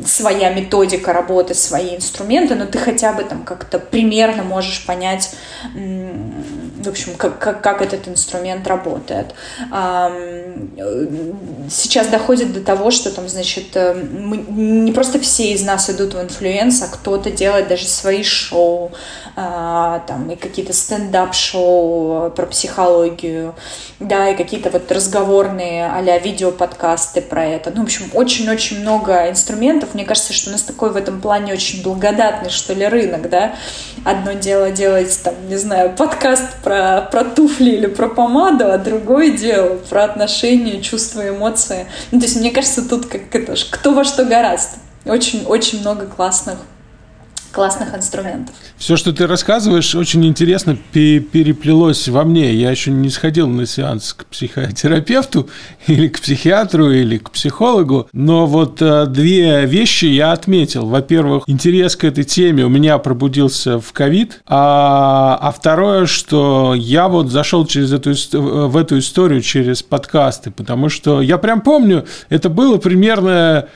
своя 0.06 0.52
методика 0.52 1.12
работы, 1.12 1.54
свои 1.54 1.96
инструменты, 1.96 2.54
но 2.54 2.66
ты 2.66 2.78
хотя 2.78 3.12
бы 3.12 3.24
там 3.24 3.44
как-то 3.44 3.78
примерно 3.78 4.42
можешь 4.42 4.84
понять, 4.84 5.34
в 6.84 6.88
общем, 6.88 7.14
как, 7.16 7.38
как, 7.38 7.62
как 7.62 7.82
этот 7.82 8.08
инструмент 8.08 8.66
работает. 8.66 9.34
Сейчас 11.70 12.08
доходит 12.08 12.52
до 12.52 12.60
того, 12.60 12.90
что 12.90 13.10
там, 13.10 13.28
значит, 13.28 13.74
э, 13.74 13.94
мы, 13.94 14.36
не 14.36 14.92
просто 14.92 15.18
все 15.18 15.52
из 15.52 15.64
нас 15.64 15.88
идут 15.90 16.14
в 16.14 16.20
influence, 16.20 16.82
а 16.82 16.88
кто-то 16.88 17.30
делает 17.30 17.68
даже 17.68 17.86
свои 17.86 18.22
шоу, 18.22 18.92
а, 19.36 20.00
там, 20.06 20.30
и 20.30 20.36
какие-то 20.36 20.72
стендап-шоу 20.72 22.30
про 22.30 22.46
психологию, 22.46 23.54
да, 23.98 24.28
и 24.28 24.36
какие-то 24.36 24.70
вот 24.70 24.90
разговорные 24.92 25.86
а-ля 25.86 26.18
видеоподкасты 26.18 27.20
про 27.20 27.44
это. 27.44 27.72
Ну, 27.74 27.80
в 27.80 27.84
общем, 27.84 28.10
очень-очень 28.12 28.80
много 28.80 29.28
инструментов. 29.28 29.94
Мне 29.94 30.04
кажется, 30.04 30.32
что 30.32 30.50
у 30.50 30.52
нас 30.52 30.62
такой 30.62 30.90
в 30.90 30.96
этом 30.96 31.20
плане 31.20 31.52
очень 31.52 31.82
благодатный, 31.82 32.50
что 32.50 32.74
ли, 32.74 32.86
рынок, 32.86 33.28
да. 33.28 33.56
Одно 34.04 34.34
дело 34.34 34.70
делать, 34.70 35.18
там, 35.24 35.34
не 35.48 35.56
знаю, 35.56 35.94
подкаст 35.96 36.62
про, 36.62 37.08
про 37.10 37.24
туфли 37.24 37.70
или 37.70 37.86
про 37.86 38.08
помаду, 38.08 38.70
а 38.70 38.76
другое 38.76 39.30
дело 39.30 39.78
про 39.88 40.04
отношения, 40.04 40.82
чувства, 40.82 41.28
эмоции. 41.28 41.86
Ну, 42.10 42.20
то 42.20 42.26
есть, 42.26 42.36
мне 42.36 42.50
кажется, 42.50 42.86
тут 42.86 43.06
как 43.06 43.34
это, 43.34 43.54
кто 43.70 43.94
во 43.94 44.04
что 44.04 44.24
гораздо. 44.24 44.76
Очень-очень 45.06 45.80
много 45.80 46.06
классных 46.06 46.58
классных 47.54 47.94
инструментов. 47.94 48.54
Все, 48.76 48.96
что 48.96 49.12
ты 49.12 49.26
рассказываешь, 49.26 49.94
очень 49.94 50.26
интересно 50.26 50.76
переплелось 50.92 52.08
во 52.08 52.24
мне. 52.24 52.52
Я 52.52 52.70
еще 52.70 52.90
не 52.90 53.08
сходил 53.08 53.46
на 53.48 53.64
сеанс 53.64 54.12
к 54.12 54.26
психотерапевту 54.26 55.48
или 55.86 56.08
к 56.08 56.20
психиатру 56.20 56.90
или 56.90 57.18
к 57.18 57.30
психологу, 57.30 58.08
но 58.12 58.46
вот 58.46 58.82
э, 58.82 59.06
две 59.06 59.64
вещи 59.66 60.06
я 60.06 60.32
отметил. 60.32 60.86
Во-первых, 60.86 61.44
интерес 61.46 61.94
к 61.96 62.04
этой 62.04 62.24
теме 62.24 62.64
у 62.64 62.68
меня 62.68 62.98
пробудился 62.98 63.78
в 63.78 63.92
ковид, 63.92 64.42
а, 64.46 65.38
а 65.40 65.52
второе, 65.52 66.06
что 66.06 66.74
я 66.74 67.08
вот 67.08 67.30
зашел 67.30 67.64
через 67.66 67.92
эту, 67.92 68.12
в 68.32 68.76
эту 68.76 68.98
историю 68.98 69.40
через 69.40 69.82
подкасты, 69.82 70.50
потому 70.50 70.88
что 70.88 71.22
я 71.22 71.38
прям 71.38 71.60
помню, 71.60 72.04
это 72.28 72.48
было 72.48 72.78
примерно 72.78 73.68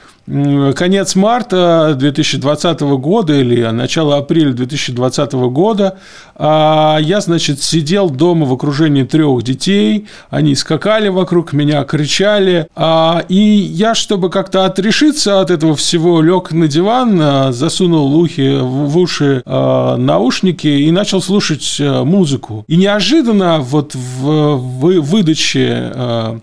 конец 0.74 1.14
марта 1.14 1.94
2020 1.96 2.80
года 2.80 3.34
или 3.34 3.62
начало 3.70 4.16
апреля 4.16 4.52
2020 4.52 5.32
года 5.32 5.98
а 6.40 6.98
я, 7.00 7.20
значит, 7.20 7.60
сидел 7.60 8.10
дома 8.10 8.46
в 8.46 8.52
окружении 8.52 9.02
трех 9.02 9.42
детей, 9.42 10.06
они 10.30 10.54
скакали 10.54 11.08
вокруг 11.08 11.52
меня, 11.52 11.82
кричали, 11.82 12.68
а, 12.76 13.24
и 13.28 13.34
я, 13.36 13.96
чтобы 13.96 14.30
как-то 14.30 14.64
отрешиться 14.64 15.40
от 15.40 15.50
этого 15.50 15.74
всего, 15.74 16.22
лег 16.22 16.52
на 16.52 16.68
диван, 16.68 17.18
а, 17.20 17.52
засунул 17.52 18.14
ухи 18.16 18.56
в 18.60 18.96
уши 18.98 19.42
наушники 19.44 20.68
и 20.68 20.90
начал 20.92 21.20
слушать 21.20 21.76
музыку. 21.80 22.64
И 22.68 22.76
неожиданно 22.76 23.58
вот 23.58 23.94
в 23.94 24.56
выдаче 24.56 26.40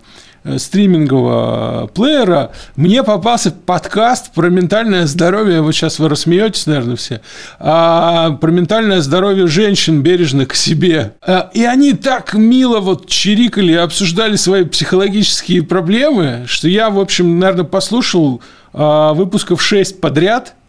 стримингового 0.58 1.88
плеера 1.88 2.52
мне 2.76 3.02
попался 3.02 3.50
подкаст 3.50 4.32
про 4.32 4.48
ментальное 4.48 5.06
здоровье. 5.06 5.60
Вот 5.60 5.72
сейчас 5.72 5.98
вы 5.98 6.08
рассмеетесь, 6.08 6.66
наверное, 6.66 6.96
все. 6.96 7.20
А, 7.58 8.32
про 8.32 8.50
ментальное 8.50 9.00
здоровье 9.00 9.46
женщин 9.46 10.02
бережных 10.02 10.48
к 10.48 10.54
себе. 10.54 11.14
А, 11.20 11.50
и 11.52 11.64
они 11.64 11.92
так 11.92 12.34
мило 12.34 12.80
вот 12.80 13.08
чирикали, 13.08 13.72
обсуждали 13.72 14.36
свои 14.36 14.64
психологические 14.64 15.62
проблемы, 15.62 16.44
что 16.46 16.68
я, 16.68 16.90
в 16.90 16.98
общем, 16.98 17.38
наверное, 17.38 17.64
послушал 17.64 18.42
а, 18.72 19.14
выпусков 19.14 19.62
6 19.62 20.00
подряд– 20.00 20.54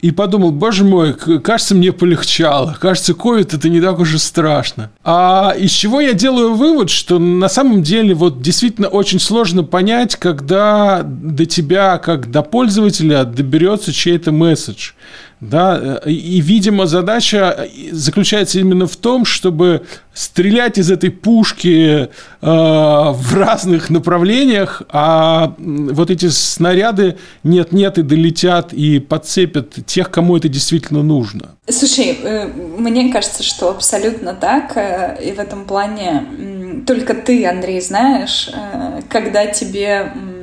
и 0.00 0.10
подумал, 0.10 0.52
боже 0.52 0.84
мой, 0.84 1.14
кажется, 1.14 1.74
мне 1.74 1.92
полегчало. 1.92 2.76
Кажется, 2.78 3.14
ковид 3.14 3.54
это 3.54 3.68
не 3.68 3.80
так 3.80 3.98
уж 3.98 4.14
и 4.14 4.18
страшно. 4.18 4.90
А 5.02 5.54
из 5.56 5.70
чего 5.70 6.00
я 6.00 6.12
делаю 6.12 6.54
вывод, 6.54 6.90
что 6.90 7.18
на 7.18 7.48
самом 7.48 7.82
деле 7.82 8.14
вот 8.14 8.42
действительно 8.42 8.88
очень 8.88 9.20
сложно 9.20 9.64
понять, 9.64 10.16
когда 10.16 11.02
до 11.02 11.46
тебя, 11.46 11.98
как 11.98 12.30
до 12.30 12.42
пользователя, 12.42 13.24
доберется 13.24 13.92
чей-то 13.92 14.32
месседж. 14.32 14.92
Да? 15.40 16.00
И, 16.06 16.40
видимо, 16.40 16.86
задача 16.86 17.68
заключается 17.92 18.58
именно 18.58 18.86
в 18.86 18.96
том, 18.96 19.24
чтобы 19.24 19.84
стрелять 20.14 20.78
из 20.78 20.90
этой 20.90 21.10
пушки 21.10 22.04
э, 22.04 22.08
в 22.40 23.34
разных 23.34 23.90
направлениях, 23.90 24.82
а 24.88 25.54
вот 25.58 26.10
эти 26.10 26.28
снаряды 26.28 27.18
нет-нет 27.44 27.98
и 27.98 28.02
долетят 28.02 28.72
и 28.72 28.98
подцепят 28.98 29.74
тех, 29.84 30.10
кому 30.10 30.38
это 30.38 30.48
действительно 30.48 31.02
нужно. 31.02 31.56
Слушай, 31.68 32.18
э, 32.22 32.46
мне 32.78 33.12
кажется, 33.12 33.42
что 33.42 33.68
абсолютно 33.68 34.32
так, 34.32 34.74
э, 34.76 35.18
и 35.22 35.32
в 35.32 35.38
этом 35.38 35.66
плане 35.66 36.82
только 36.86 37.12
ты, 37.12 37.46
Андрей, 37.46 37.82
знаешь, 37.82 38.48
э, 38.54 39.02
когда 39.10 39.46
тебе 39.46 40.12
Э, 40.14 40.35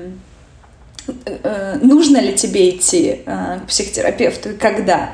нужно 1.81 2.17
ли 2.17 2.33
тебе 2.33 2.69
идти 2.69 3.21
э, 3.25 3.59
к 3.63 3.67
психотерапевту 3.67 4.51
и 4.51 4.57
когда. 4.57 5.11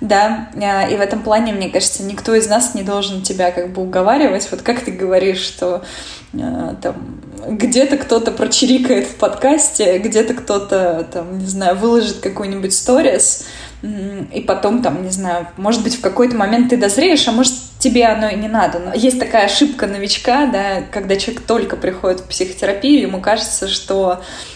Да, 0.00 0.50
э, 0.54 0.92
и 0.92 0.96
в 0.96 1.00
этом 1.00 1.22
плане, 1.22 1.52
мне 1.52 1.70
кажется, 1.70 2.02
никто 2.02 2.34
из 2.34 2.48
нас 2.48 2.74
не 2.74 2.82
должен 2.82 3.22
тебя 3.22 3.50
как 3.50 3.72
бы 3.72 3.82
уговаривать. 3.82 4.48
Вот 4.50 4.62
как 4.62 4.80
ты 4.80 4.90
говоришь, 4.90 5.40
что 5.40 5.84
там 6.32 7.20
где-то 7.48 7.96
кто-то 7.96 8.30
прочирикает 8.30 9.06
в 9.06 9.14
подкасте, 9.14 9.98
где-то 9.98 10.34
кто-то, 10.34 11.06
там, 11.10 11.38
не 11.38 11.46
знаю, 11.46 11.76
выложит 11.76 12.18
какой-нибудь 12.18 12.74
сторис, 12.74 13.46
и 13.82 14.44
потом, 14.46 14.82
там, 14.82 15.02
не 15.02 15.10
знаю, 15.10 15.46
может 15.56 15.82
быть, 15.82 15.96
в 15.96 16.00
какой-то 16.02 16.36
момент 16.36 16.70
ты 16.70 16.76
дозреешь, 16.76 17.26
а 17.28 17.32
может, 17.32 17.54
тебе 17.78 18.04
оно 18.06 18.28
и 18.28 18.36
не 18.36 18.48
надо. 18.48 18.80
Но 18.80 18.92
есть 18.92 19.18
такая 19.18 19.46
ошибка 19.46 19.86
новичка, 19.86 20.46
да, 20.46 20.82
когда 20.90 21.16
человек 21.16 21.44
только 21.46 21.76
приходит 21.76 22.20
в 22.20 22.24
психотерапию, 22.24 23.02
ему 23.02 23.20
кажется, 23.20 23.68
что 23.68 24.20
Э, 24.20 24.55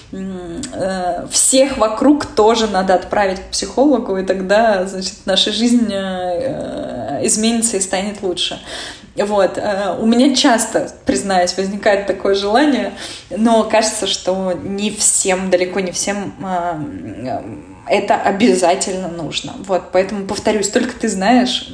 всех 1.31 1.79
вокруг 1.79 2.27
тоже 2.27 2.67
надо 2.67 2.95
отправить 2.95 3.41
к 3.41 3.51
психологу, 3.51 4.17
и 4.17 4.25
тогда, 4.25 4.85
значит, 4.87 5.15
наша 5.25 5.53
жизнь 5.53 5.89
э, 5.93 7.21
изменится 7.23 7.77
и 7.77 7.81
станет 7.81 8.23
лучше. 8.23 8.61
Вот. 9.17 9.57
Э, 9.57 9.97
у 10.01 10.07
меня 10.07 10.35
часто, 10.35 10.91
признаюсь, 11.07 11.57
возникает 11.57 12.07
такое 12.07 12.35
желание, 12.35 12.93
но 13.31 13.65
кажется, 13.65 14.07
что 14.07 14.53
не 14.53 14.91
всем, 14.91 15.51
далеко 15.51 15.81
не 15.81 15.93
всем 15.93 16.35
это 17.87 18.15
обязательно 18.15 19.09
нужно. 19.09 19.55
Вот, 19.67 19.91
поэтому 19.93 20.27
повторюсь, 20.27 20.71
только 20.71 20.95
ты 20.95 21.09
знаешь, 21.09 21.69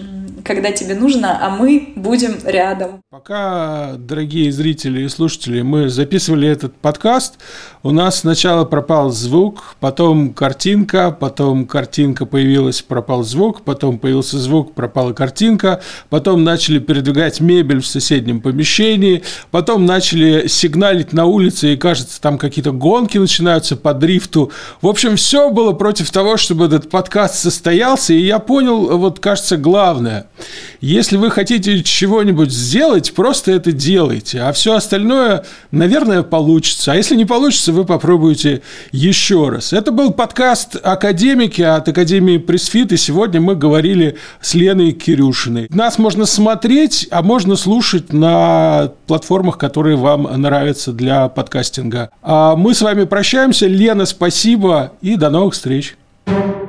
когда 0.46 0.70
тебе 0.70 0.94
нужно, 0.94 1.44
а 1.44 1.50
мы 1.50 1.92
будем 1.96 2.38
рядом. 2.44 3.02
Пока, 3.10 3.94
дорогие 3.98 4.52
зрители 4.52 5.02
и 5.02 5.08
слушатели, 5.08 5.62
мы 5.62 5.88
записывали 5.88 6.48
этот 6.48 6.74
подкаст, 6.76 7.38
у 7.82 7.90
нас 7.90 8.20
сначала 8.20 8.64
пропал 8.64 9.10
звук, 9.10 9.76
потом 9.80 10.32
картинка, 10.32 11.10
потом 11.10 11.66
картинка 11.66 12.26
появилась, 12.26 12.80
пропал 12.80 13.24
звук, 13.24 13.62
потом 13.62 13.98
появился 13.98 14.38
звук, 14.38 14.74
пропала 14.74 15.12
картинка, 15.12 15.82
потом 16.10 16.44
начали 16.44 16.78
передвигать 16.78 17.40
мебель 17.40 17.80
в 17.80 17.86
соседнем 17.86 18.40
помещении, 18.40 19.24
потом 19.50 19.84
начали 19.84 20.46
сигналить 20.46 21.12
на 21.12 21.24
улице, 21.24 21.74
и 21.74 21.76
кажется, 21.76 22.20
там 22.20 22.38
какие-то 22.38 22.70
гонки 22.70 23.18
начинаются 23.18 23.76
по 23.76 23.94
дрифту. 23.94 24.52
В 24.80 24.86
общем, 24.86 25.16
все 25.16 25.50
было 25.50 25.72
против 25.72 26.10
того, 26.12 26.36
чтобы 26.36 26.66
этот 26.66 26.88
подкаст 26.88 27.36
состоялся, 27.36 28.12
и 28.12 28.20
я 28.20 28.38
понял, 28.38 28.96
вот 28.96 29.18
кажется, 29.18 29.56
главное– 29.56 30.28
если 30.80 31.16
вы 31.16 31.30
хотите 31.30 31.82
чего-нибудь 31.82 32.50
сделать, 32.50 33.14
просто 33.14 33.52
это 33.52 33.72
делайте. 33.72 34.40
А 34.40 34.52
все 34.52 34.74
остальное, 34.74 35.44
наверное, 35.70 36.22
получится. 36.22 36.92
А 36.92 36.96
если 36.96 37.16
не 37.16 37.24
получится, 37.24 37.72
вы 37.72 37.84
попробуйте 37.84 38.62
еще 38.92 39.48
раз. 39.48 39.72
Это 39.72 39.90
был 39.90 40.12
подкаст 40.12 40.76
«Академики» 40.82 41.62
от 41.62 41.88
Академии 41.88 42.38
Пресфит. 42.38 42.92
И 42.92 42.96
сегодня 42.96 43.40
мы 43.40 43.56
говорили 43.56 44.16
с 44.40 44.54
Леной 44.54 44.92
Кирюшиной. 44.92 45.68
Нас 45.70 45.98
можно 45.98 46.26
смотреть, 46.26 47.08
а 47.10 47.22
можно 47.22 47.56
слушать 47.56 48.12
на 48.12 48.92
платформах, 49.06 49.58
которые 49.58 49.96
вам 49.96 50.22
нравятся 50.40 50.92
для 50.92 51.28
подкастинга. 51.28 52.10
А 52.22 52.56
мы 52.56 52.74
с 52.74 52.82
вами 52.82 53.04
прощаемся. 53.04 53.66
Лена, 53.66 54.06
спасибо 54.06 54.92
и 55.00 55.16
до 55.16 55.30
новых 55.30 55.54
встреч. 55.54 55.96
thank 56.26 56.56
you 56.56 56.65